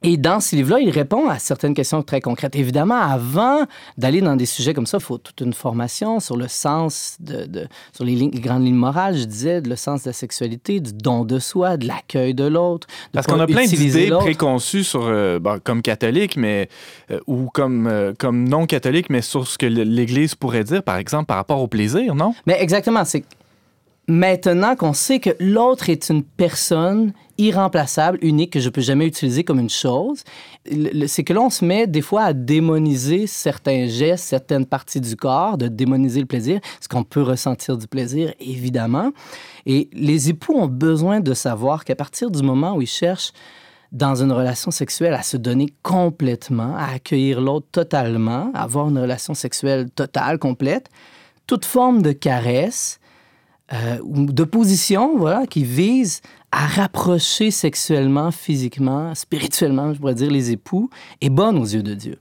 [0.03, 2.55] Et dans ce livre-là, il répond à certaines questions très concrètes.
[2.55, 3.65] Évidemment, avant
[3.97, 7.47] d'aller dans des sujets comme ça, il faut toute une formation sur le sens, de,
[7.47, 10.81] de- sur les, lignes- les grandes lignes morales, je disais, le sens de la sexualité,
[10.81, 12.87] du don de soi, de l'accueil de l'autre.
[13.13, 16.69] Parce qu'on a plein d'idées préconçues sur, euh, bon, comme catholique, mais
[17.11, 20.99] euh, ou comme, euh, comme non catholique, mais sur ce que l'Église pourrait dire, par
[20.99, 22.35] exemple, par rapport au plaisir, non?
[22.47, 23.25] Mais exactement, c'est
[24.09, 29.45] maintenant qu'on sait que l'autre est une personne irremplaçable, unique, que je peux jamais utiliser
[29.45, 30.23] comme une chose,
[31.07, 35.17] c'est que là, on se met des fois à démoniser certains gestes, certaines parties du
[35.17, 39.13] corps, de démoniser le plaisir, parce qu'on peut ressentir du plaisir, évidemment.
[39.67, 43.33] Et les époux ont besoin de savoir qu'à partir du moment où ils cherchent
[43.93, 48.99] dans une relation sexuelle à se donner complètement, à accueillir l'autre totalement, à avoir une
[48.99, 50.89] relation sexuelle totale, complète,
[51.47, 52.99] toute forme de caresse
[53.73, 56.21] euh, ou de position, voilà, qui vise
[56.53, 60.89] à rapprocher sexuellement, physiquement, spirituellement, je pourrais dire, les époux,
[61.21, 62.17] est bonne aux yeux de Dieu.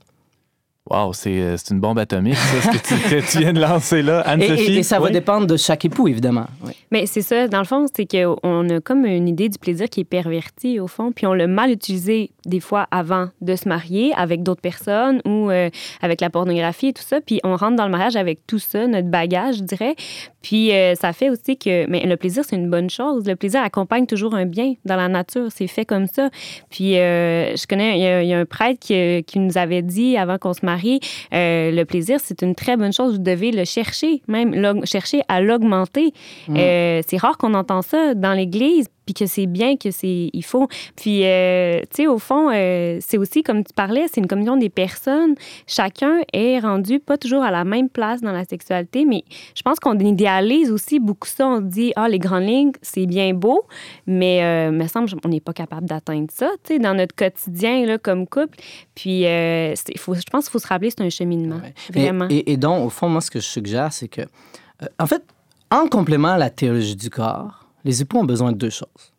[0.88, 3.60] Wow, c'est euh, c'est une bombe atomique, ça, ce que tu, que tu viens de
[3.60, 4.20] lancer là.
[4.20, 4.62] Anne-Sophie?
[4.74, 6.46] et- et ça va dépendre de chaque époux, évidemment.
[6.64, 6.74] Oui.
[6.92, 10.00] Mais c'est ça, dans le fond, c'est qu'on a comme une idée du plaisir qui
[10.00, 14.12] est pervertie, au fond, puis on l'a mal utilisé des fois avant de se marier
[14.16, 15.68] avec d'autres personnes ou euh,
[16.00, 18.86] avec la pornographie et tout ça, puis on rentre dans le mariage avec tout ça,
[18.86, 19.94] notre bagage, je dirais.
[20.42, 23.26] Puis euh, ça fait aussi que mais le plaisir, c'est une bonne chose.
[23.26, 26.30] Le plaisir accompagne toujours un bien dans la nature, c'est fait comme ça.
[26.70, 29.58] Puis euh, je connais, il y, a- il y a un prêtre qui, qui nous
[29.58, 31.00] avait dit avant qu'on se marie,
[31.32, 36.12] le plaisir, c'est une très bonne chose, vous devez le chercher, même chercher à l'augmenter.
[36.50, 40.44] Euh, c'est rare qu'on entend ça dans l'Église, puis que c'est bien, que c'est il
[40.44, 40.66] faut.
[40.96, 44.68] Puis, tu sais, au fond, euh, c'est aussi, comme tu parlais, c'est une communion des
[44.70, 45.34] personnes.
[45.66, 49.78] Chacun est rendu pas toujours à la même place dans la sexualité, mais je pense
[49.80, 51.46] qu'on idéalise aussi beaucoup ça.
[51.46, 53.66] On dit, ah, les grandes lignes, c'est bien beau,
[54.06, 57.86] mais euh, me semble on n'est pas capable d'atteindre ça, tu sais, dans notre quotidien,
[57.86, 58.58] là, comme couple.
[58.94, 61.74] Puis, euh, faut, je pense qu'il faut se rappeler, c'est un cheminement, Ouais.
[61.92, 62.26] vraiment.
[62.28, 65.06] Et, et- et donc, au fond, moi, ce que je suggère, c'est que, euh, en
[65.06, 65.22] fait,
[65.70, 69.12] en complément à la théologie du corps, les époux ont besoin de deux choses,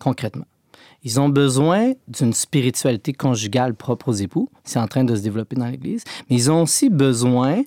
[0.00, 0.44] concrètement.
[1.06, 4.48] Ils ont besoin d'une spiritualité conjugale propre aux époux.
[4.64, 6.02] C'est en train de se développer dans l'Église.
[6.28, 7.62] Mais ils ont aussi besoin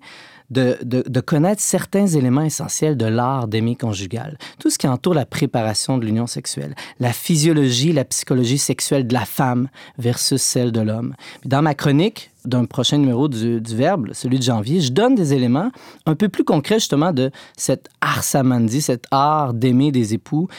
[0.49, 4.37] de, connaître certains éléments essentiels de l'art d'aimer conjugal.
[4.59, 9.13] Tout ce qui entoure la préparation de l'union sexuelle, la physiologie, la psychologie sexuelle de
[9.13, 11.15] la femme versus celle de l'homme.
[11.45, 15.71] Dans ma chronique d'un prochain numéro du, Verbe, celui de janvier, je donne des éléments
[16.05, 20.49] un peu plus concrets justement de cet art samandi, cet art d'aimer des époux,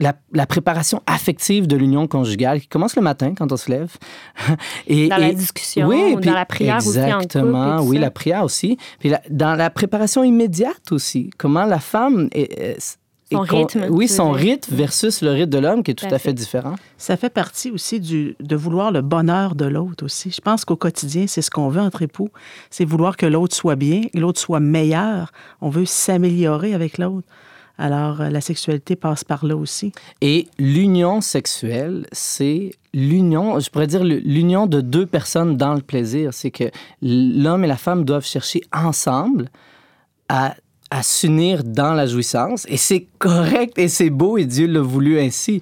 [0.00, 3.92] la, la préparation affective de l'union conjugale qui commence le matin quand on se lève.
[4.86, 8.00] et, Dans la et- discussion, oui, dans puis la prière aussi en oui, ça.
[8.02, 8.76] la prière aussi.
[8.98, 12.98] Puis la- dans la préparation immédiate aussi, comment la femme est, est-
[13.32, 14.40] Son rythme, oui, son dire.
[14.42, 16.32] rythme versus le rythme de l'homme qui est tout à à fait fait.
[16.34, 16.74] différent.
[16.98, 20.30] Ça fait partie aussi du, de vouloir le bonheur de l'autre aussi.
[20.30, 22.28] Je pense qu'au quotidien, c'est ce qu'on veut entre époux.
[22.70, 25.32] C'est vouloir que l'autre soit bien, que l'autre soit meilleur.
[25.60, 27.26] On veut s'améliorer avec l'autre.
[27.76, 29.92] Alors, euh, la sexualité passe par là aussi.
[30.20, 36.32] Et l'union sexuelle, c'est l'union, je pourrais dire l'union de deux personnes dans le plaisir.
[36.32, 36.70] C'est que
[37.02, 39.48] l'homme et la femme doivent chercher ensemble
[40.28, 40.54] à,
[40.90, 42.64] à s'unir dans la jouissance.
[42.68, 45.60] Et c'est correct et c'est beau et Dieu l'a voulu ainsi.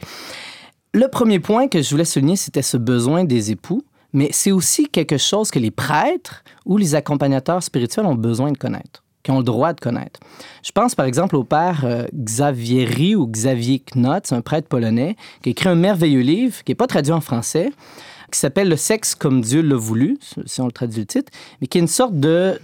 [0.93, 3.83] Le premier point que je voulais souligner, c'était ce besoin des époux.
[4.13, 8.59] Mais c'est aussi quelque chose que les prêtres ou les accompagnateurs spirituels ont besoin de
[8.59, 10.21] connaître, qui ont le droit de connaître.
[10.65, 15.51] Je pense par exemple au père euh, Xavieri ou Xavier Knott, un prêtre polonais, qui
[15.51, 17.73] a écrit un merveilleux livre qui n'est pas traduit en français,
[18.33, 21.31] qui s'appelle Le sexe comme Dieu l'a voulu, si on le traduit le titre,
[21.61, 22.59] mais qui est une sorte de,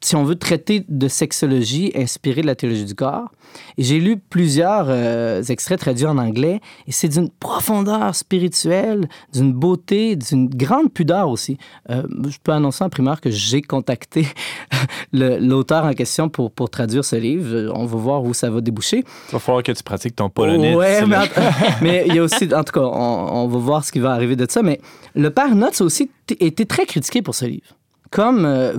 [0.00, 3.30] si on veut, traiter de sexologie inspiré de la théologie du corps.
[3.78, 9.52] Et j'ai lu plusieurs euh, extraits traduits en anglais, et c'est d'une profondeur spirituelle, d'une
[9.52, 11.58] beauté, d'une grande pudeur aussi.
[11.90, 14.26] Euh, je peux annoncer en primeur que j'ai contacté
[15.12, 17.72] l'auteur en question pour, pour traduire ce livre.
[17.74, 19.04] On va voir où ça va déboucher.
[19.28, 20.74] Il va falloir que tu pratiques ton polonais.
[20.74, 21.00] Ouais,
[21.82, 24.12] mais, il y a aussi, en tout cas, on, on va voir ce qui va
[24.12, 24.62] arriver de ça.
[24.62, 24.80] Mais
[25.14, 27.77] le père Notz a aussi été très critiqué pour ce livre.
[28.10, 28.72] Comme euh,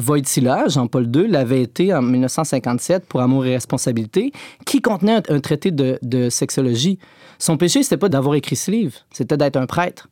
[0.67, 4.32] Jean-Paul II, l'avait été en 1957 pour Amour et responsabilité,
[4.65, 6.99] qui contenait un, traité de, sexologie.
[7.38, 10.09] Son péché, c'était pas d'avoir écrit ce livre, c'était d'être un prêtre.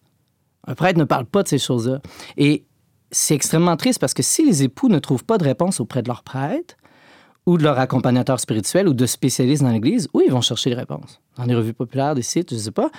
[0.67, 2.01] Un prêtre ne parle pas de ces choses-là.
[2.37, 2.65] Et
[3.11, 6.09] c'est extrêmement triste parce que si les époux ne trouvent pas de réponse auprès de
[6.09, 6.75] leur prêtre
[7.45, 10.75] ou de leur accompagnateur spirituel ou de spécialistes dans l'Église, où ils vont chercher les
[10.75, 11.21] réponses?
[11.37, 12.91] Dans les revues populaires, des sites, je sais pas.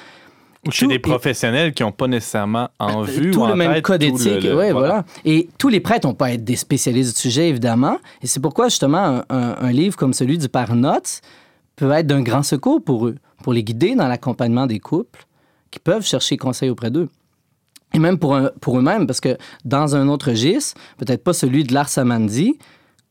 [0.70, 3.84] Chez des professionnels qui n'ont pas nécessairement en vue tout ou le en même tête
[3.84, 4.42] code le- éthique.
[4.44, 5.04] le- ouais, voilà.
[5.24, 7.98] Et tous les prêtres n'ont pas à être des spécialistes du sujet, évidemment.
[8.22, 10.72] Et c'est pourquoi, justement, un, un- un livre comme celui du Père
[11.76, 15.24] peut être d'un grand secours pour eux, pour les guider dans l'accompagnement des couples
[15.70, 17.08] qui peuvent chercher conseil auprès d'eux.
[17.94, 21.62] Et même pour, un- pour eux-mêmes, parce que dans un autre registre, peut-être pas celui
[21.64, 22.58] de l'Ars Amandi,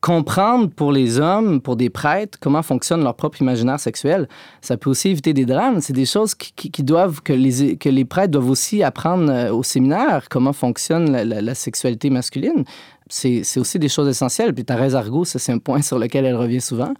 [0.00, 4.28] comprendre pour les hommes, pour des prêtres, comment fonctionne leur propre imaginaire sexuel,
[4.60, 5.80] ça peut aussi éviter des drames.
[5.80, 10.52] C'est des choses qui, doivent, que les, prêtres doivent aussi apprendre euh, au séminaire, comment
[10.52, 12.64] fonctionne la, la- sexualité masculine.
[13.08, 14.54] C'est aussi des choses essentielles.
[14.54, 16.94] Puis Thérèse Argot, c'est un point sur lequel elle revient souvent.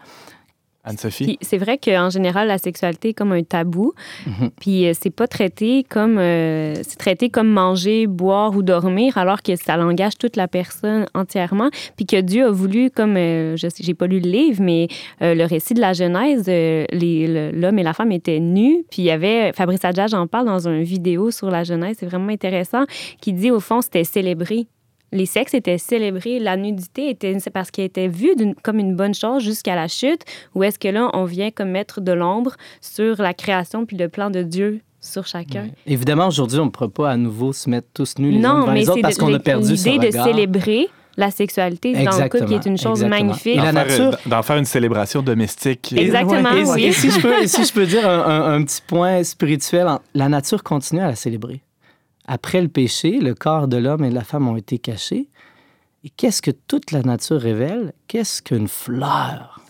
[0.88, 1.38] Anne-Sophie?
[1.42, 3.92] C'est vrai qu'en général, la sexualité est comme un tabou.
[4.26, 4.50] Mhm.
[4.60, 9.42] Puis euh, c'est pas traité comme euh, c'est traité comme manger, boire ou dormir, alors
[9.42, 11.70] que ça l'engage toute la personne entièrement.
[11.96, 14.88] Puis que Dieu a voulu, comme euh, je sais, j'ai pas lu le livre, mais
[15.22, 18.84] euh, le récit de la Genèse, l'homme et la femme étaient nus.
[18.90, 22.06] Puis il y avait Fabrice Adjage en parle dans une vidéo sur la Genèse, c'est
[22.06, 22.84] vraiment intéressant,
[23.20, 24.66] qui dit au fond c'était célébré
[25.12, 29.14] les sexes étaient célébrés, la nudité était c'est parce qu'elle était vue comme une bonne
[29.14, 30.22] chose jusqu'à la chute,
[30.54, 34.08] ou est-ce que là, on vient comme mettre de l'ombre sur la création puis le
[34.08, 35.68] plan de Dieu sur chacun?
[35.86, 38.60] Évidemment, aujourd'hui, on ne pourra pas à nouveau se mettre tous nus les uns non,
[38.62, 41.30] devant mais les autres c'est parce de- qu'on a perdu ce l'idée de célébrer la
[41.32, 43.08] sexualité dans le couple, qui est une chose Exactement.
[43.26, 43.54] magnifique.
[43.54, 45.92] Et la D'en faire- nature- D'en faire une célébration domestique.
[45.92, 46.84] Et- Exactement, et, oui.
[46.84, 49.88] et si, je peux, et si je peux dire un, un- un petit point spirituel,
[50.14, 51.60] la nature continue à la célébrer.
[52.30, 55.28] Après le péché, le corps de l'homme et de la femme ont été cachés.
[56.04, 57.94] Et qu'est-ce que toute la nature révèle?
[58.06, 59.60] Qu'est-ce qu'une fleur?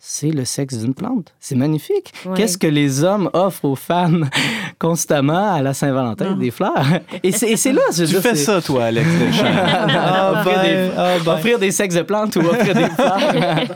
[0.00, 1.34] C'est le sexe d'une plante.
[1.38, 2.14] C'est magnifique.
[2.24, 2.34] Ouais.
[2.34, 4.30] Qu'est-ce que les hommes offrent aux femmes
[4.78, 6.34] constamment à la Saint-Valentin?
[6.36, 6.86] Des fleurs.
[7.22, 9.44] Et c'est là, je Tu dire, fais ça, toi, Alex Deschamps.
[9.90, 11.32] Ah, offrir, ben, des, ah, ben.
[11.32, 13.66] offrir des sexes de plantes ou offrir des fleurs.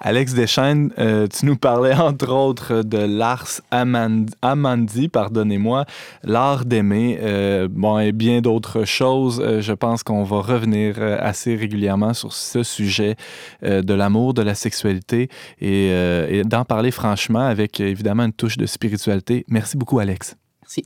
[0.00, 5.84] Alex Deschênes, euh, tu nous parlais entre autres de Lars Amand- Amandi, pardonnez-moi,
[6.22, 9.40] l'art d'aimer, euh, bon, et bien d'autres choses.
[9.40, 13.16] Euh, je pense qu'on va revenir assez régulièrement sur ce sujet
[13.64, 15.28] euh, de l'amour, de la sexualité
[15.60, 19.44] et, euh, et d'en parler franchement avec évidemment une touche de spiritualité.
[19.48, 20.36] Merci beaucoup, Alex.
[20.62, 20.84] Merci.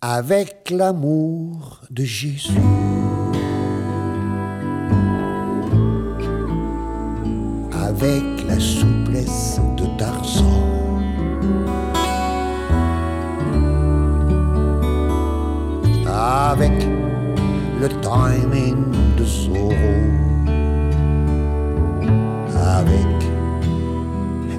[0.00, 2.52] avec l'amour de Jésus.
[7.96, 10.98] Avec la souplesse de Tarzan.
[16.06, 16.72] Avec
[17.80, 19.70] le timing de Zorro.
[22.78, 23.06] Avec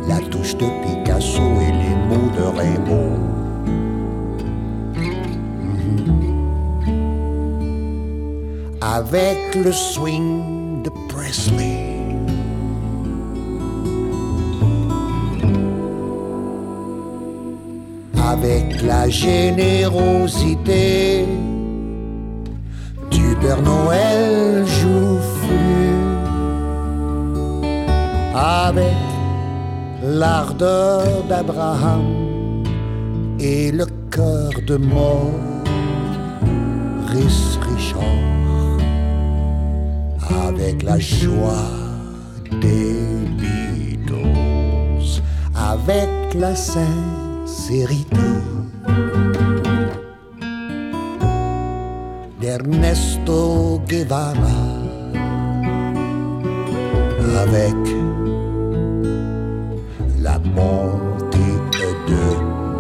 [0.07, 3.25] la touche de Picasso et les mots de Rimbaud.
[8.81, 11.84] avec le swing de Presley.
[18.83, 21.25] La générosité.
[23.11, 25.91] Du Père Noël joufflu.
[28.33, 28.95] Avec
[30.03, 32.63] l'ardeur d'Abraham
[33.39, 35.37] et le cœur de Maurice
[37.61, 38.01] Richard.
[40.47, 41.71] Avec la joie
[42.61, 42.95] des
[43.37, 45.21] Beatles,
[45.55, 48.17] avec la sincérité
[52.45, 54.35] d'Ernesto Guevara,
[57.43, 57.81] avec
[60.21, 61.57] la montée
[62.09, 62.23] de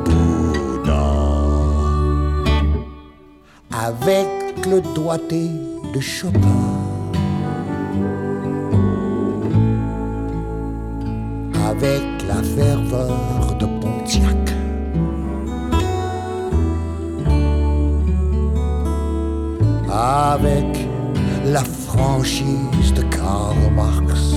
[0.05, 1.07] Bouddha,
[3.87, 4.29] avec
[4.67, 5.49] le doigté
[5.95, 6.61] de Chopin.
[11.67, 13.44] avec la ferveur
[21.55, 24.33] la franchise de Karl Marx.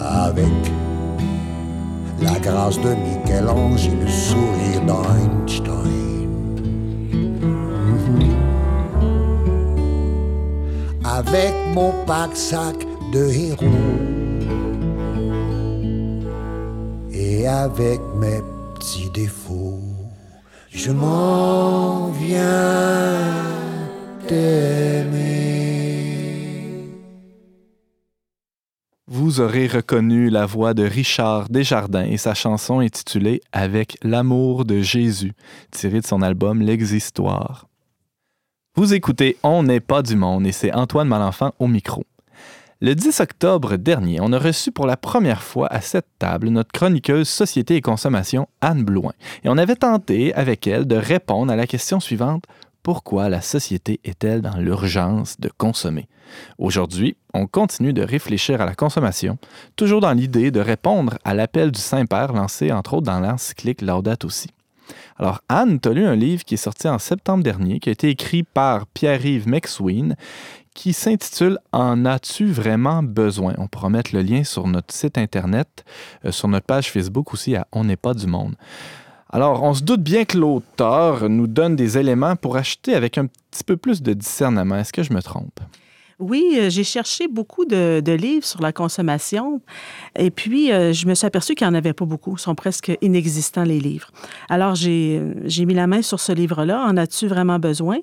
[0.00, 0.60] Avec
[2.22, 6.28] la grâce de Michel-Ange et le sourire d'Einstein.
[7.12, 8.36] Mhm.
[11.18, 12.76] Avec mon pack-sac
[13.12, 13.80] de héros.
[17.26, 18.40] et avec mes
[18.74, 19.80] petits défauts,
[20.70, 23.54] je m'en viens
[24.26, 25.23] t'aimer.
[29.34, 34.80] Vous aurez reconnu la voix de Richard Desjardins et sa chanson intitulée Avec l'amour de
[34.80, 35.32] Jésus,
[35.72, 37.66] tirée de son album L'Existoire.
[38.76, 42.04] Vous écoutez On n'est pas du monde et c'est Antoine Malenfant au micro.
[42.80, 46.70] Le 10 octobre dernier, on a reçu pour la première fois à cette table notre
[46.70, 51.56] chroniqueuse Société et Consommation, Anne Blouin, et on avait tenté avec elle de répondre à
[51.56, 52.44] la question suivante
[52.84, 56.06] pourquoi la société est-elle dans l'urgence de consommer?
[56.58, 59.38] Aujourd'hui, on continue de réfléchir à la consommation,
[59.74, 64.28] toujours dans l'idée de répondre à l'appel du Saint-Père lancé entre autres dans l'encyclique Laudato
[64.28, 64.50] aussi.
[65.16, 68.10] Alors, Anne, tu lu un livre qui est sorti en septembre dernier, qui a été
[68.10, 70.14] écrit par Pierre-Yves McSween,
[70.74, 73.54] qui s'intitule En as-tu vraiment besoin?
[73.56, 75.86] On pourra mettre le lien sur notre site Internet,
[76.26, 78.56] euh, sur notre page Facebook aussi à On n'est pas du monde.
[79.34, 83.26] Alors, on se doute bien que l'auteur nous donne des éléments pour acheter avec un
[83.26, 84.76] petit peu plus de discernement.
[84.76, 85.58] Est-ce que je me trompe?
[86.18, 89.60] Oui, euh, j'ai cherché beaucoup de, livres sur la consommation
[90.16, 92.36] et puis euh, je me suis aperçue qu'il n'y en avait pas beaucoup.
[92.36, 94.10] Ils sont presque inexistants, les livres.
[94.48, 96.84] Alors, j'ai j'ai mis la main sur ce livre-là.
[96.84, 97.98] En as-tu vraiment besoin?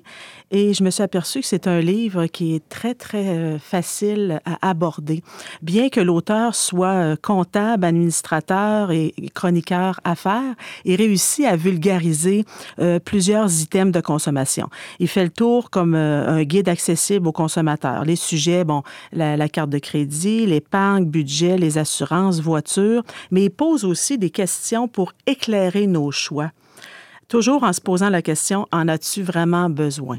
[0.50, 4.40] Et je me suis aperçue que c'est un livre qui est très, très euh, facile
[4.44, 5.22] à aborder.
[5.62, 10.54] Bien que l'auteur soit euh, comptable, administrateur et chroniqueur affaires,
[10.84, 12.44] il réussit à vulgariser
[12.78, 14.68] euh, plusieurs items de consommation.
[14.98, 18.01] Il fait le tour comme euh, un guide accessible aux consommateurs.
[18.04, 18.82] Les sujets, bon,
[19.12, 24.30] la, la carte de crédit, l'épargne, budget, les assurances, voitures, mais il pose aussi des
[24.30, 26.50] questions pour éclairer nos choix.
[27.28, 30.18] Toujours en se posant la question, en as-tu vraiment besoin?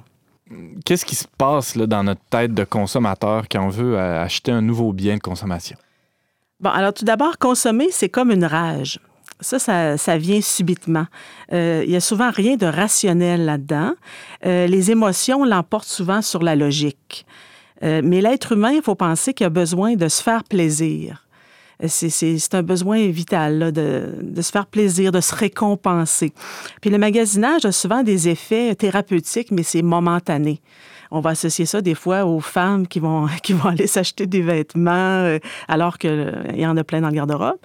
[0.85, 4.51] Qu'est-ce qui se passe là, dans notre tête de consommateur quand on veut euh, acheter
[4.51, 5.77] un nouveau bien de consommation?
[6.59, 8.99] Bon, alors tout d'abord, consommer, c'est comme une rage.
[9.39, 11.05] Ça, ça, ça vient subitement.
[11.51, 13.93] Euh, il y a souvent rien de rationnel là-dedans.
[14.45, 17.25] Euh, les émotions l'emportent souvent sur la logique.
[17.83, 21.25] Euh, mais l'être humain, il faut penser qu'il a besoin de se faire plaisir.
[21.83, 26.31] Euh, C'est- un besoin vital là, de, de se faire plaisir, de se récompenser.
[26.81, 30.61] Puis le magasinage a souvent des effets thérapeutiques, mais c'est momentané.
[31.15, 34.41] On va associer ça des fois aux femmes qui vont, qui vont aller s'acheter des
[34.41, 34.91] vêtements
[35.25, 37.57] euh, alors qu'il y en a plein dans le garde-robe.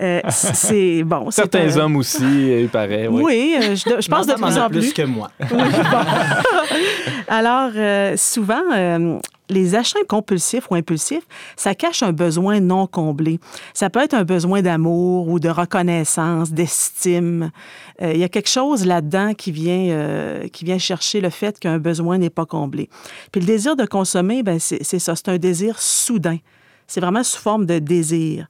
[0.00, 1.30] Euh, c'est bon.
[1.30, 2.24] Certains hommes aussi,
[2.62, 3.06] il paraît.
[3.08, 3.22] oui.
[3.24, 4.92] Oui, euh, je, je pense de en plus a en plus.
[4.92, 5.30] que moi.
[5.40, 5.98] Oui, bon.
[7.28, 11.26] Alors, euh, souvent, euh, les achats compulsifs ou impulsifs,
[11.56, 13.40] ça cache un besoin non comblé.
[13.74, 17.50] Ça peut être un besoin d'amour ou de reconnaissance, d'estime.
[18.02, 21.58] Euh, il y a quelque chose là-dedans qui vient, euh, qui vient chercher le fait
[21.58, 22.88] qu'un besoin n'est pas comblé.
[23.32, 26.38] Puis le désir de consommer, ben, c'est ça, c'est un désir soudain.
[26.86, 28.46] C'est vraiment sous forme de désir.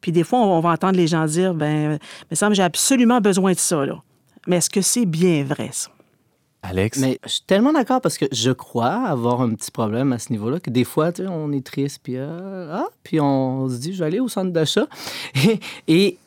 [0.00, 1.98] Puis des fois, on va entendre les gens dire, ben,
[2.30, 4.02] me semble j'ai absolument besoin de ça, là.
[4.46, 5.90] Mais est-ce que c'est bien vrai, ça?
[6.62, 6.98] Alex?
[7.00, 10.30] Mais je suis tellement d'accord parce que je crois avoir un petit problème à ce
[10.32, 13.76] niveau-là, que des fois, tu sais, on est triste, puis, euh, ah, puis on se
[13.76, 14.86] dit, je vais aller au centre d'achat.
[15.88, 16.18] Et,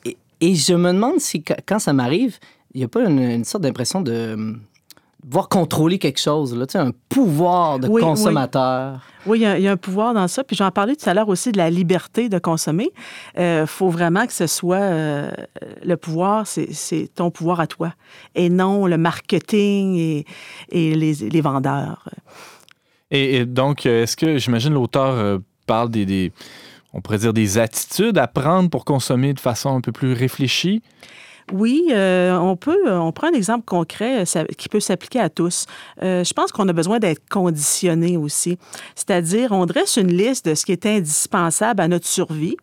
[0.41, 2.37] et, je me demande si, quand- ça m'arrive,
[2.73, 4.59] il n'y a pas une, une sorte d'impression de hum,
[5.27, 9.01] voir contrôler quelque chose, là, tu sais, un pouvoir de Oui, consommateur.
[9.25, 10.43] Oui, il y, a, il y a un pouvoir dans ça.
[10.43, 12.91] Puis j'en parlais tout à l'heure aussi de la liberté de consommer.
[13.37, 15.31] Il faut vraiment que ce soit euh,
[15.83, 17.93] le pouvoir, c'est c'est ton pouvoir à toi,
[18.35, 20.25] et non le marketing et,
[20.69, 22.07] et les, les vendeurs.
[23.09, 26.31] Et, et donc, euh, est-ce que, j'imagine, l'auteur euh, parle des, des-
[26.93, 30.81] on pourrait dire, des attitudes à prendre pour consommer de façon un peu plus réfléchie?
[31.53, 32.91] Oui, euh, on peut.
[32.91, 35.65] On prend un exemple concret euh, qui peut s'appliquer à tous.
[36.01, 38.57] Euh, je pense qu'on a besoin d'être conditionné aussi.
[38.95, 42.57] C'est-à-dire, on dresse une liste de ce qui est indispensable à notre survie.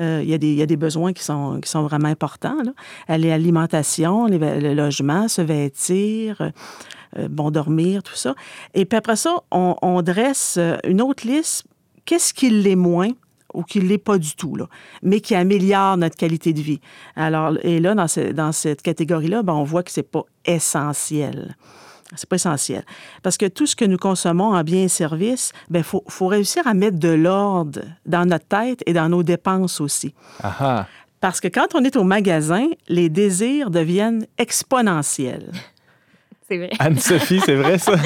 [0.00, 2.08] Euh, il, y a des, il y a des besoins qui sont, qui sont vraiment
[2.08, 2.56] importants.
[3.10, 6.50] Euh, L'alimentation, le logement, se vêtir, euh,
[7.18, 8.34] euh, bon, dormir, tout ça.
[8.74, 11.64] Et puis après ça, on, on dresse euh, une autre liste.
[12.04, 13.10] Qu'est-ce qui l'est moins?
[13.54, 14.66] Ou qui ne l'est pas du tout, là,
[15.02, 16.80] mais qui améliore notre qualité de vie.
[17.16, 21.56] Alors, et là, dans, ce- dans cette catégorie-là, ben, on voit que c'est pas essentiel.
[22.14, 22.84] C'est pas essentiel.
[23.22, 26.66] Parce que tout ce que nous consommons en biens et services, il faut, faut réussir
[26.66, 30.14] à mettre de l'ordre dans notre tête et dans nos dépenses aussi.
[30.42, 30.86] Ah ah.
[31.20, 35.52] Parce que quand on est au magasin, les désirs deviennent exponentiels.
[36.52, 36.70] C'est vrai.
[36.78, 37.92] Anne-Sophie, c'est vrai ça?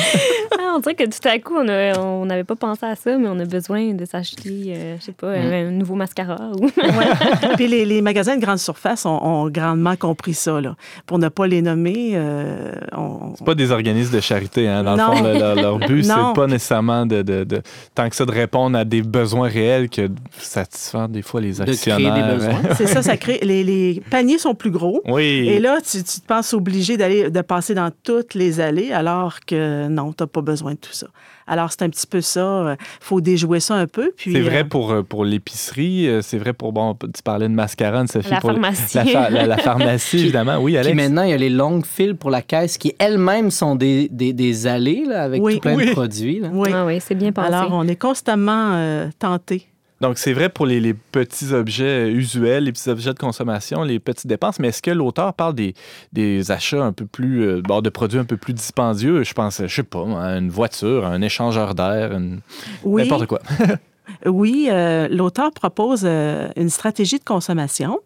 [0.59, 3.39] Ah, on dirait que tout à coup, on n'avait pas pensé à ça, mais on
[3.41, 6.51] a besoin de s'acheter, euh, je sais pas, un nouveau mascara.
[6.59, 6.71] Ou...
[7.57, 10.61] Puis les, les magasins de grande surface ont, ont grandement compris ça.
[10.61, 10.75] Là.
[11.05, 14.83] Pour ne pas les nommer, euh, on- C'est pas des organismes de charité, hein?
[14.85, 15.11] Dans Non.
[15.11, 17.63] le fond, le- leur, leur but, c'est pas nécessairement de, de- de-
[17.95, 21.53] tant que ça de répondre à des besoins réels que de satisfaire des fois les
[21.53, 22.35] créer des actionnaires.
[22.37, 22.75] besoins.
[22.77, 23.41] c'est ça, ça crée.
[23.43, 25.03] Les, les paniers sont plus gros.
[25.07, 25.49] oui.
[25.49, 29.41] Et là, tu, tu te penses obligé d'aller de passer dans toutes les allées, alors
[29.47, 31.07] que non, tu n'as pas besoin de tout ça.
[31.49, 32.77] Alors, c'est un petit peu ça.
[32.79, 34.11] Il faut déjouer ça un peu.
[34.17, 37.49] puis C'est vrai euh, pour, euh, pour l'épicerie, euh, c'est vrai pour, bon, tu parlais
[37.49, 38.31] de mascarone, Sophie.
[38.31, 38.97] La pour pharmacie.
[38.97, 40.57] La, fa- la- la pharmacie, évidemment.
[40.59, 40.97] Oui, Puis Alex?
[40.97, 44.33] maintenant, il y a les longues files pour la caisse qui elles-mêmes sont des, des,
[44.33, 45.55] des allées là, avec Oui.
[45.55, 45.87] tout plein Oui.
[45.87, 46.41] de produits.
[46.41, 46.49] là.
[46.53, 46.69] Oui.
[46.75, 47.47] Ah oui, c'est bien pensé.
[47.55, 49.67] Alors, on est constamment euh, tenté.
[50.01, 53.99] Donc, c'est vrai pour les, les petits objets usuels, les petits objets de consommation, les
[53.99, 55.75] petites dépenses, mais est-ce que l'auteur parle des,
[56.13, 59.23] des achats un peu plus, euh, bon, de produits un peu plus dispendieux?
[59.25, 60.01] Je pense, je sais pas,
[60.37, 62.41] une voiture, un échangeur d'air, une-
[62.85, 63.41] Oui, n'importe quoi.
[64.27, 67.99] oui euh, l'auteur propose euh, une stratégie de consommation.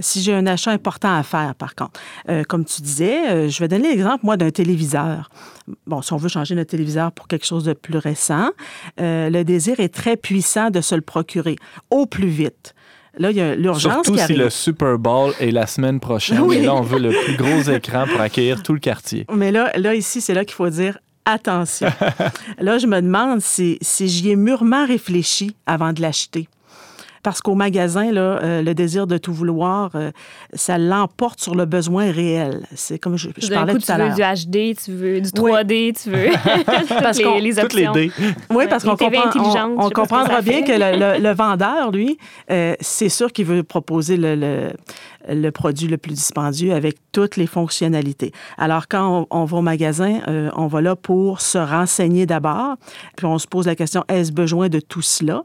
[0.00, 2.00] Si j'ai un achat important à faire, par contre.
[2.28, 5.30] Euh, comme tu disais, euh, je vais donner l'exemple, moi, d'un téléviseur.
[5.86, 8.50] Bon, si on veut changer notre téléviseur pour quelque chose de plus récent,
[9.00, 11.56] euh, le désir est très puissant de se le procurer
[11.90, 12.74] au plus vite.
[13.18, 16.40] Là, il y a l'urgence Surtout qui si le Super Bowl est la semaine prochaine.
[16.40, 16.58] Oui.
[16.58, 19.26] Et là, on veut le plus gros écran pour accueillir tout le quartier.
[19.34, 21.88] Mais là, là ici, c'est là qu'il faut dire attention.
[22.58, 26.48] là, je me demande si, si j'y ai mûrement réfléchi avant de l'acheter.
[27.22, 30.10] Parce qu'au magasin, là, euh, le désir de tout vouloir, euh,
[30.52, 32.62] ça l'emporte sur le besoin réel.
[32.74, 34.34] C'est comme je, je parlais coup, tout tu à veux l'heure.
[34.34, 35.52] du HD, tu veux du Oui.
[35.52, 36.28] 3D, tu veux
[37.02, 37.92] Parce les, les Toutes les options.
[37.92, 38.10] dés.
[38.50, 39.30] Oui, parce qu'on comprend,
[39.76, 42.18] on, que comprendra bien que le, le- le vendeur, lui,
[42.50, 44.72] euh, c'est sûr qu'il veut proposer le, le-
[45.28, 48.32] le produit le plus dispendieux avec toutes les fonctionnalités.
[48.56, 52.76] Alors, quand on, on va au magasin, euh, on va là pour se renseigner d'abord,
[53.16, 55.42] puis on se pose la question, est-ce besoin de tout cela?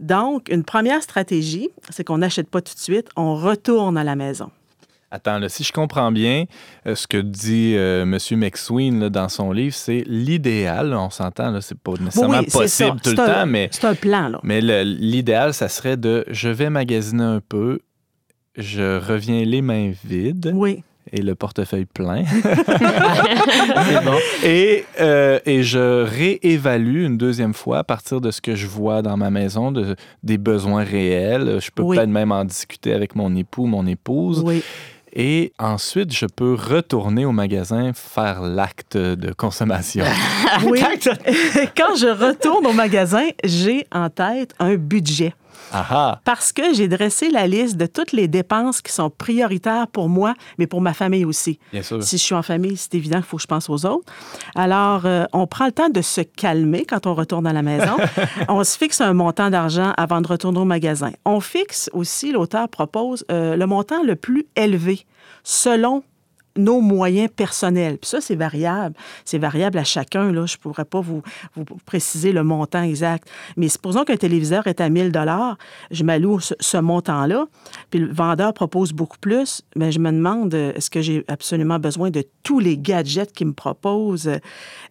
[0.00, 4.16] Donc, une première stratégie, c'est qu'on n'achète pas tout de suite, on retourne à la
[4.16, 4.50] maison.
[5.10, 6.44] Attends, là, si je comprends bien,
[6.86, 8.18] euh, ce que dit euh, M.
[8.38, 10.92] McSween là, dans son livre, c'est l'idéal.
[10.94, 13.94] On s'entend, là, c'est pas nécessairement Oui, possible tout le un- temps, mais, C'est un
[13.94, 14.40] plan, là.
[14.42, 17.78] mais l'idéal, ça serait de je vais magasiner un peu,
[18.56, 20.82] je reviens les mains vides Oui.
[21.12, 22.22] Et le portefeuille plein.
[24.04, 24.14] Bon.
[24.44, 29.02] Et, euh, et je réévalue une deuxième fois à partir de ce que je vois
[29.02, 31.58] dans ma maison, de, des besoins réels.
[31.60, 31.96] Je peux Oui.
[31.96, 34.42] peut-être même en discuter avec mon époux, mon épouse.
[34.44, 34.62] Oui.
[35.18, 40.04] Et ensuite, je peux retourner au magasin faire l'acte de consommation.
[40.64, 40.80] Oui.
[41.76, 45.34] Quand je retourne au magasin, j'ai en tête un budget.
[46.24, 50.34] Parce que j'ai dressé la liste de toutes les dépenses qui sont prioritaires pour moi,
[50.58, 51.58] mais pour ma famille aussi.
[51.72, 52.02] Bien sûr.
[52.02, 54.12] Si je suis en famille, c'est évident qu'il faut que je pense aux autres.
[54.54, 57.96] Alors, euh, on prend le temps de se calmer quand on retourne à la maison.
[58.48, 61.10] on se fixe un montant d'argent avant de retourner au magasin.
[61.24, 65.04] On fixe aussi, l'auteur propose, euh, le montant le plus élevé
[65.42, 66.02] selon
[66.56, 67.98] nos moyens personnels.
[67.98, 68.94] Puis ça, c'est variable.
[69.24, 70.32] C'est variable à chacun.
[70.32, 70.46] Là.
[70.46, 71.22] Je ne pourrais pas vous,
[71.54, 73.28] vous préciser le montant exact.
[73.56, 75.12] Mais supposons qu'un téléviseur est à 1000
[75.90, 77.46] je m'alloue ce, ce montant-là,
[77.90, 81.78] puis le vendeur propose beaucoup plus, mais je me demande, euh, est-ce que j'ai absolument
[81.78, 84.30] besoin de tous les gadgets qu'il me propose?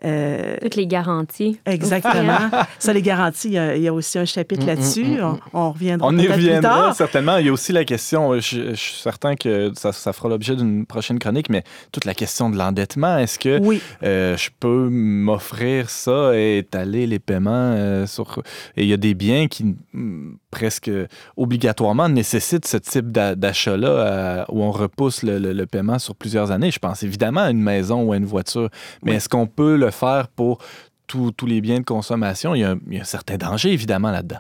[0.04, 1.60] Euh, Toutes les garanties.
[1.66, 2.50] exactement.
[2.80, 5.22] ça, les garanties, il y a, il y a aussi un chapitre là-dessus.
[5.22, 6.96] On, on reviendra On y plus reviendra tard.
[6.96, 7.38] certainement.
[7.38, 10.56] Il y a aussi la question, je, je suis certain que ça, ça fera l'objet
[10.56, 11.55] d'une prochaine chronique, mais
[11.92, 13.18] toute la question de l'endettement.
[13.18, 13.82] Est-ce que Oui.
[14.04, 18.42] euh, je peux m'offrir ça et étaler les paiements euh, sur...
[18.78, 20.90] Et il y a des biens qui mm, presque
[21.38, 26.16] obligatoirement nécessitent ce type d'a- d'achat-là euh, où on repousse le, le- le paiement sur
[26.16, 26.72] plusieurs années.
[26.72, 28.70] Je pense évidemment à une maison ou à une voiture.
[29.04, 29.18] Mais Oui.
[29.18, 30.60] est-ce qu'on peut le faire pour
[31.08, 32.56] tous tous les biens de consommation?
[32.56, 34.40] Il y a un, il y a un certain danger évidemment là-dedans.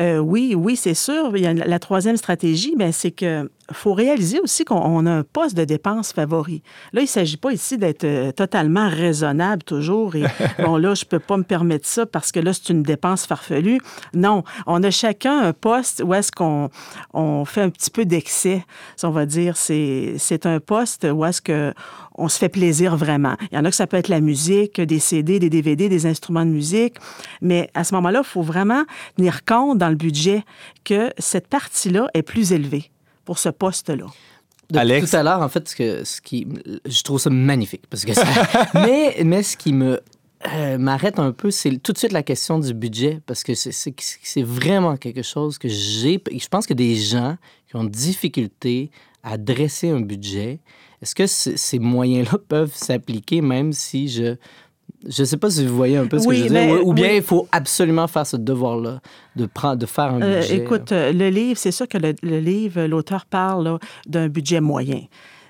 [0.00, 1.36] Euh, oui, oui, c'est sûr.
[1.36, 5.10] Il y a la troisième stratégie, ben, c'est que faut réaliser aussi qu'on on a
[5.10, 6.62] un poste de dépense favori.
[6.92, 10.16] Là, il ne s'agit pas ici d'être euh, totalement raisonnable toujours.
[10.16, 10.24] Et
[10.58, 13.24] bon, là, je ne peux pas me permettre ça parce que là, c'est une dépense
[13.26, 13.80] farfelue.
[14.12, 16.68] Non, on a chacun un poste où est-ce qu'on
[17.14, 18.64] on fait un petit peu d'excès,
[18.96, 19.56] si on va dire.
[19.56, 21.72] C'est c'est un poste où est-ce que
[22.14, 23.36] on se fait plaisir vraiment.
[23.50, 26.06] Il y en a que ça peut être la musique, des CD, des DVD, des
[26.06, 26.94] instruments de musique.
[27.40, 28.84] Mais à ce moment-là, il faut vraiment
[29.16, 30.44] tenir compte dans le budget
[30.84, 32.90] que cette partie-là est plus élevée
[33.24, 34.06] pour ce poste-là.
[34.74, 35.10] Alex?
[35.10, 36.46] tout à l'heure, en fait, ce, que, ce qui,
[36.86, 37.82] je trouve ça magnifique.
[37.90, 38.24] Parce que ça-
[38.74, 40.00] mais, mais ce qui me
[40.52, 43.20] euh, m'arrête un peu, c'est tout de suite la question du budget.
[43.26, 46.22] Parce que c'est vraiment quelque chose que j'ai.
[46.32, 47.36] Je pense que des gens
[47.68, 48.90] qui ont difficulté
[49.22, 50.60] à dresser un budget,
[51.04, 54.36] est-ce que ces moyens-là peuvent s'appliquer même si je.
[55.06, 56.74] Je ne sais pas si vous voyez un peu ce Oui, que je veux dire.
[56.76, 57.16] mais- Ou, ou bien oui.
[57.16, 59.00] il faut absolument faire ce devoir-là,
[59.36, 60.56] de, prendre, de faire un Euh, budget.
[60.56, 65.02] écoute, euh, le livre, c'est sûr que le, le livre, l'auteur parle d'un budget moyen.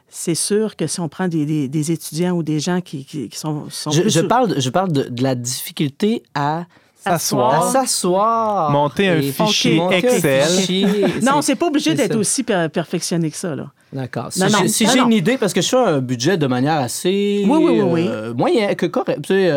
[0.09, 3.29] C'est sûr que si on prend des, des- des étudiants ou des gens qui, qui-
[3.29, 6.67] qui sont, sont je, plus je sur- parle, je parle de, de la difficulté à
[6.97, 7.69] S'asseoir.
[7.69, 8.71] À s'asseoir.
[8.73, 10.45] Monter un fichier monter un Excel.
[10.49, 10.87] fichier.
[11.23, 13.55] Non, c'est pas obligé d'être aussi per- perfectionné que ça.
[13.55, 13.71] Là.
[13.95, 14.29] D'accord.
[14.33, 16.47] Si Non, non, j'ai- si j'ai une idée, parce que je fais un budget de
[16.49, 18.07] manière assez Oui, oui, oui, oui.
[18.11, 19.21] euh, moyen, que correct.
[19.23, 19.51] Tu sais,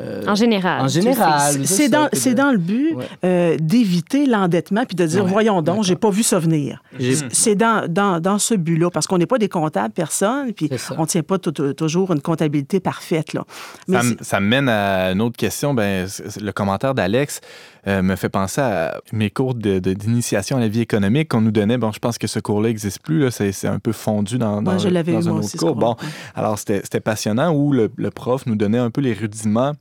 [0.00, 0.80] euh, En général.
[0.82, 1.66] en général.
[1.66, 3.04] c'est dans, que dans le but Ouais.
[3.24, 6.82] euh, d'éviter l'endettement puis de dire, Ouais, voyons donc, j'ai pas vu ça venir.
[6.98, 10.70] J'ai- C'est dans, dans, dans ce but-là, parce qu'on n'est pas des comptables, personne, puis
[10.96, 13.34] on ne tient pas tou- tou- toujours une comptabilité parfaite.
[13.34, 13.44] Là.
[13.86, 15.74] Mais Ça, me- c'est- ça me mène à une autre question.
[15.74, 16.08] Ben,
[16.40, 17.40] le commentaire d'Alex
[17.86, 21.40] euh, me fait penser à mes cours de- de- d'initiation à la vie économique qu'on
[21.40, 21.78] nous donnait.
[21.78, 23.30] Bon, je pense que ce cours-là n'existe plus.
[23.30, 25.76] C'est un peu fondu dans, dans, Moi, je l'avais dans eu, un autre cours.
[25.76, 25.96] Bon,
[26.34, 29.72] alors c'était passionnant où le, le prof nous donnait un peu les rudiments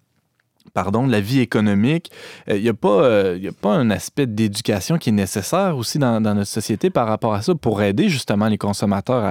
[0.74, 2.10] pardon, de la vie économique.
[2.47, 5.99] Il n'y a, pas, euh, y a pas un aspect d'éducation qui est nécessaire aussi
[5.99, 9.24] dans, dans notre société par rapport à ça pour aider justement les consommateurs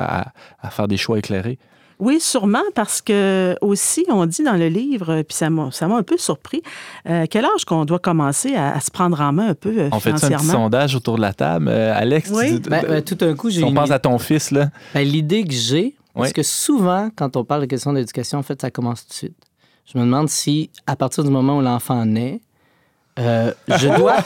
[0.63, 1.59] à faire des choix éclairés?
[2.05, 5.97] Oui, sûrement, parce que aussi, on dit dans le livre, puis ça m'a ça m'a
[5.99, 6.61] un peu surpris,
[7.09, 9.89] euh, quel âge qu'on doit commencer à, à se prendre en main un peu euh,
[9.93, 10.65] On fait un petit financièrement?
[10.65, 11.69] sondage autour de la table?
[11.69, 12.59] Euh, Alex, tu Oui.
[12.59, 14.71] dis- Ben, ben, tout d'un coup, j'ai si on une pense à ton fils, là.
[14.95, 16.33] Ben, l'idée que j'ai, parce Oui.
[16.33, 19.37] que souvent, quand on parle de questions d'éducation, en fait, ça commence tout de suite.
[19.87, 22.41] Je me demande si, à partir du moment où l'enfant naît,
[23.21, 24.17] euh, je dois.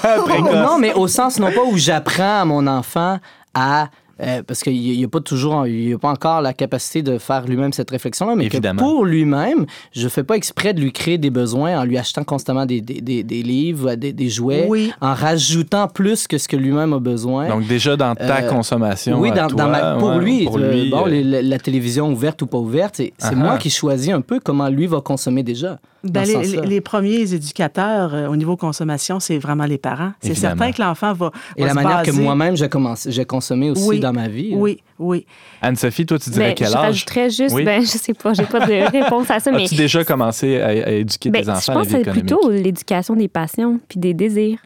[0.63, 3.19] non, mais au sens non pas où j'apprends à mon enfant
[3.53, 3.89] à.
[4.23, 7.19] Euh, parce qu'il n'y a pas toujours, il n'y a pas encore la capacité de
[7.19, 8.81] faire lui-même cette réflexion-là, mais Évidemment.
[8.83, 11.99] que pour lui-même, je ne fais pas exprès de lui créer des besoins en lui
[11.99, 14.93] achetant constamment des, des, des- des livres, des, des jouets, Oui.
[15.01, 17.49] en rajoutant plus que ce que lui-même a besoin.
[17.49, 19.21] Donc, déjà dans ta Euh, consommation.
[19.21, 21.43] Oui, dans, toi, dans ma- pour ouais, lui, pour euh, lui, bon, euh, les- la,
[21.43, 23.59] la télévision ouverte ou pas ouverte, c'est c'est Ah moi ah.
[23.59, 25.79] qui choisis un peu comment lui va consommer déjà.
[26.11, 26.25] Ben,
[26.65, 30.13] les, premiers éducateurs euh, au niveau consommation, c'est vraiment les parents.
[30.21, 33.25] C'est certain que l'enfant va, Et va la se manière que moi-même j'ai commencé- j'ai
[33.25, 34.01] consommé aussi Oui.
[34.01, 34.51] dans ma vie.
[34.51, 34.57] là.
[34.57, 35.27] Oui, oui.
[35.63, 36.81] Anne-Sophie, toi, tu dirais Ben, quel je âge?
[36.81, 37.65] rajouterais juste, Oui.
[37.65, 40.67] ben, je sais pas, j'ai pas de réponse à ça, mais As-tu déjà commencé à,
[40.69, 43.29] à éduquer ben, tes je enfants à la pense vie que c'est plutôt l'éducation des
[43.29, 44.59] passions puis des désirs,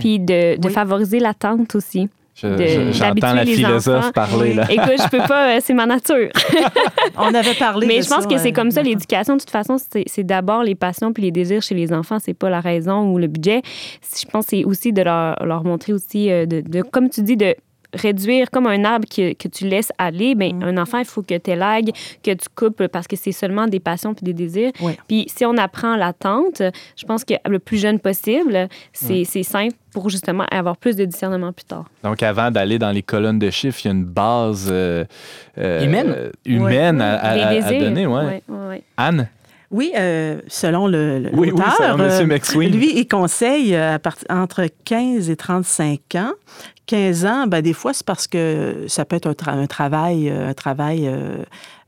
[0.00, 0.72] puis de, de Oui.
[0.72, 2.08] favoriser l'attente aussi.
[2.40, 4.12] Je- je- J'entends d'habituer la les philosophe enfants.
[4.12, 4.64] parler, là.
[4.70, 6.28] Écoute, je peux pas, euh, c'est ma nature.
[7.18, 9.34] On avait parlé Mais de je pense ça, que c'est euh, comme ça, l'éducation.
[9.34, 12.18] De toute façon, c'est c'est d'abord les passions puis les désirs chez les enfants.
[12.20, 13.62] C'est pas la raison ou le budget.
[14.02, 17.22] Je pense que c'est aussi de leur, leur montrer aussi, euh, de, de- comme tu
[17.22, 17.56] dis, de
[17.98, 20.34] réduire comme un arbre que, que tu laisses aller.
[20.34, 21.90] Ben, Un enfant, il faut que tu élagues,
[22.22, 24.72] que tu coupes parce que c'est seulement des passions puis des désirs.
[24.80, 24.92] Oui.
[25.08, 26.62] Puis si on apprend l'attente,
[26.96, 31.04] je pense que le plus jeune possible, c'est c'est simple pour justement avoir plus de
[31.04, 31.86] discernement plus tard.
[32.04, 35.04] Donc, avant d'aller dans les colonnes de chiffres, il y a une base euh,
[35.58, 36.14] euh, Humaine.
[36.16, 37.80] euh, humaine à, à- Des à- à désirs.
[37.80, 38.06] donner.
[38.06, 38.42] Ouais.
[38.96, 39.28] Anne?
[39.70, 42.70] Oui, euh, selon le, le- Oui, oui, selon euh, M.
[42.72, 46.32] Lui, il conseille euh, à part- entre 15 et 35 ans.
[46.88, 50.28] 15 ans, ben, des fois, c'est parce que ça peut être un, tra- un travail,
[50.30, 51.36] euh, un travail euh,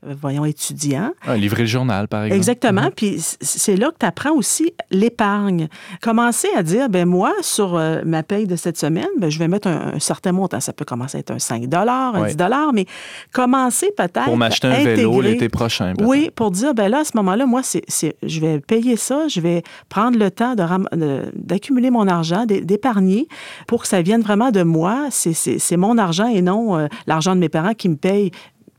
[0.07, 1.11] euh, voyons, étudiant.
[1.27, 2.37] Ah, livrer le journal, par exemple.
[2.37, 2.81] Exactement.
[2.83, 2.91] Mhm.
[2.95, 5.67] Puis c'est là que tu apprends aussi l'épargne.
[6.01, 9.47] Commencer à dire, ben moi, sur euh, ma paye de cette semaine, ben, je vais
[9.47, 10.59] mettre un, un certain montant.
[10.59, 12.33] Ça peut commencer à être un 5 un Ouais.
[12.35, 12.37] 10
[12.73, 12.85] mais
[13.33, 15.93] commencer peut-être Pour m'acheter un vélo l'été prochain.
[16.01, 17.83] oui, pour dire, ben là, à ce moment-là, moi, c'est,
[18.23, 22.45] je vais payer ça, je vais prendre le temps de ram- de- d'accumuler mon argent,
[22.45, 23.27] d'é- d'épargner
[23.67, 24.90] pour que ça vienne vraiment de moi.
[25.09, 28.31] C'est, mon argent et non euh, l'argent de mes parents qui me payent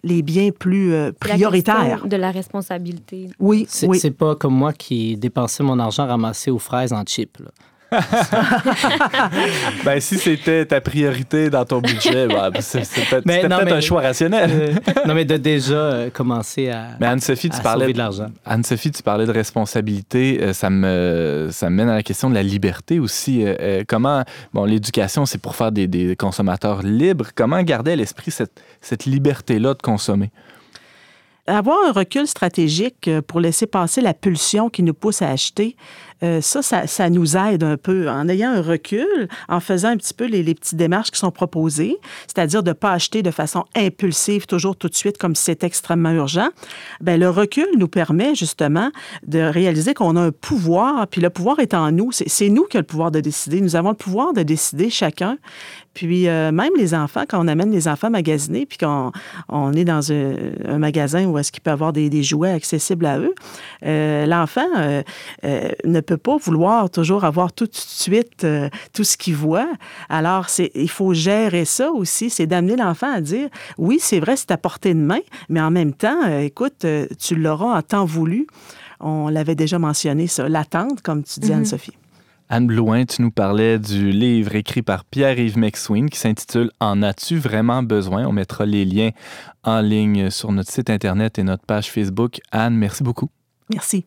[0.04, 1.76] les biens plus euh, La prioritaires.
[1.90, 3.30] question de la responsabilité.
[3.38, 3.98] Oui, C'est oui.
[3.98, 7.38] c'est pas comme moi qui dépensais mon argent ramassé aux fraises en chip.
[7.38, 7.50] là.
[9.84, 13.56] Ben, si c'était ta priorité dans ton budget, ben, c'est- c'est peut-être Mais c'était non,
[13.56, 14.50] peut-être mais- un choix rationnel.
[14.52, 14.74] Euh,
[15.06, 18.26] non, mais de déjà euh, commencer à, Mais Anne-Sophie, tu à parlais sauver de l'argent.
[18.44, 20.38] Anne-Sophie, tu parlais de responsabilité.
[20.42, 23.44] Euh, ça, me, ça me mène à la question de la liberté aussi.
[23.44, 24.22] Euh, euh, comment,
[24.52, 27.26] bon, l'éducation, c'est pour faire des, des consommateurs libres.
[27.34, 30.30] Comment garder à l'esprit cette, cette liberté-là de consommer?
[31.48, 35.76] Avoir un recul stratégique pour laisser passer la pulsion qui nous pousse à acheter,
[36.22, 38.08] euh, ça, ça, nous aide un peu.
[38.08, 41.30] En ayant un recul, en faisant un petit peu les, les petites démarches qui sont
[41.30, 41.96] proposées,
[42.26, 45.64] c'est-à-dire de ne pas acheter de façon impulsive, toujours tout de suite, comme si c'est
[45.64, 46.48] extrêmement urgent,
[47.00, 48.90] ben, le recul nous permet justement
[49.26, 52.10] de réaliser qu'on a un pouvoir, puis le pouvoir est en nous.
[52.12, 53.60] C'est nous qui avons le pouvoir de décider.
[53.60, 55.38] Nous avons le pouvoir de décider chacun.
[55.94, 59.12] Puis euh, même les enfants, quand on amène les enfants magasiner, puis qu'on
[59.48, 63.18] on est dans un, magasin où est-ce qu'il peut avoir des, des jouets accessibles à
[63.18, 63.34] eux,
[63.84, 64.66] euh, l'enfant
[65.84, 69.68] ne peut pas vouloir toujours avoir tout de suite euh, tout ce qu'il voit.
[70.08, 73.48] Alors, c'est, il faut gérer ça aussi, c'est d'amener l'enfant à dire,
[73.78, 77.06] oui, c'est vrai, c'est à portée de main, mais en même temps, euh, écoute, euh,
[77.18, 78.46] tu l'auras en temps voulu.
[79.00, 81.96] On l'avait déjà mentionné, ça, l'attente, comme tu dis, Anne-Sophie.
[82.48, 87.38] Anne Blouin, tu nous parlais du livre écrit par Pierre-Yves McSween qui s'intitule En as-tu
[87.38, 88.26] vraiment besoin?
[88.26, 89.10] On mettra les liens
[89.64, 92.40] en ligne sur notre site Internet et notre page Facebook.
[92.50, 93.30] Anne, merci beaucoup.
[93.72, 94.04] Merci.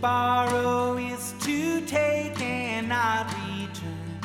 [0.00, 4.20] Borrow is to take and not return.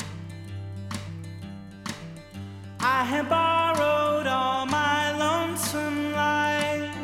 [2.79, 6.95] I have borrowed all my lonesome life,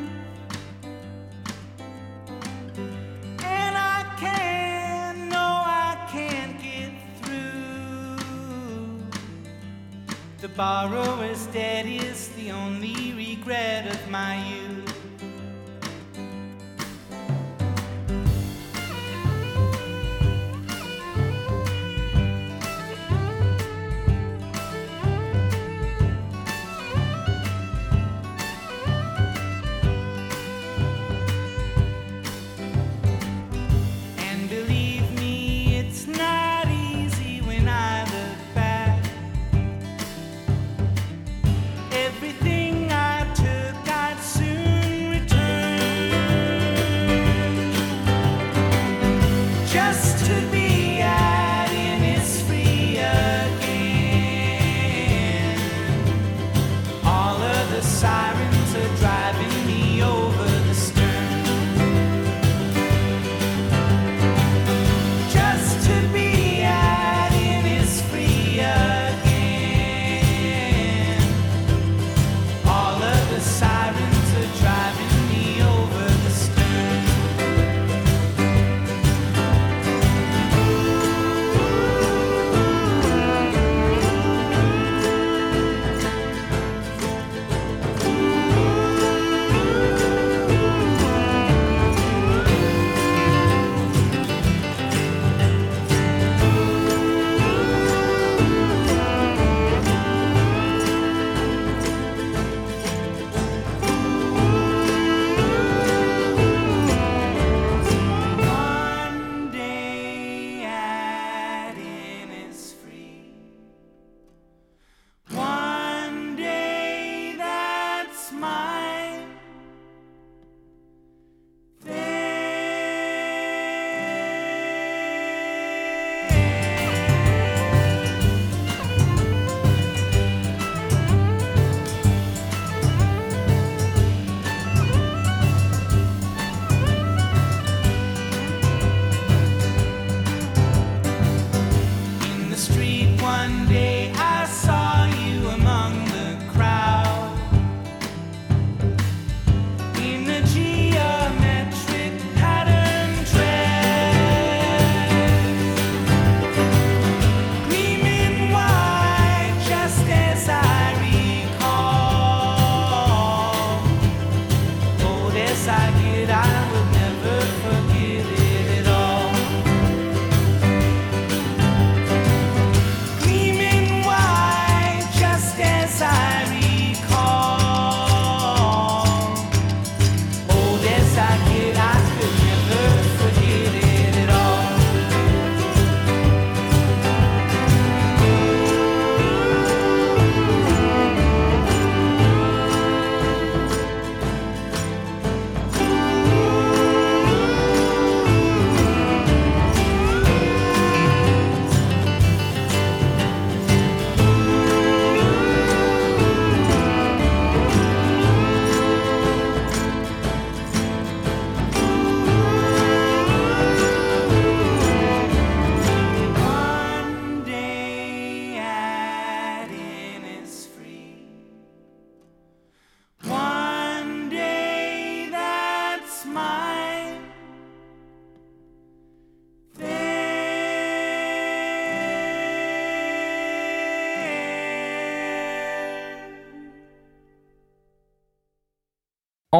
[3.43, 8.19] and I can't, no, I can't get through.
[10.39, 14.90] The borrower's debt is the only regret of my youth.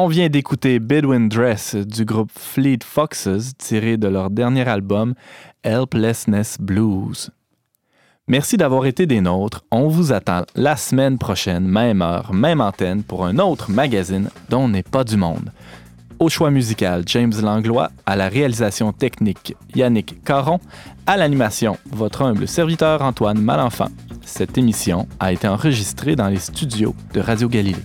[0.04, 5.14] On vient d'écouter Bedouin Dress du groupe Fleet Foxes tiré de leur dernier album
[5.62, 7.30] Helplessness Blues.
[8.26, 9.64] Merci d'avoir été des nôtres.
[9.70, 14.66] On vous attend la semaine prochaine, même heure, même antenne, pour un autre magazine dont
[14.66, 15.52] n'est pas du monde.
[16.18, 20.58] Au choix musical, James Langlois, à la réalisation technique, Yannick Caron,
[21.06, 23.90] à l'animation, votre humble serviteur Antoine Malenfant.
[24.24, 27.84] Cette émission a été enregistrée dans les studios de Radio Galilée.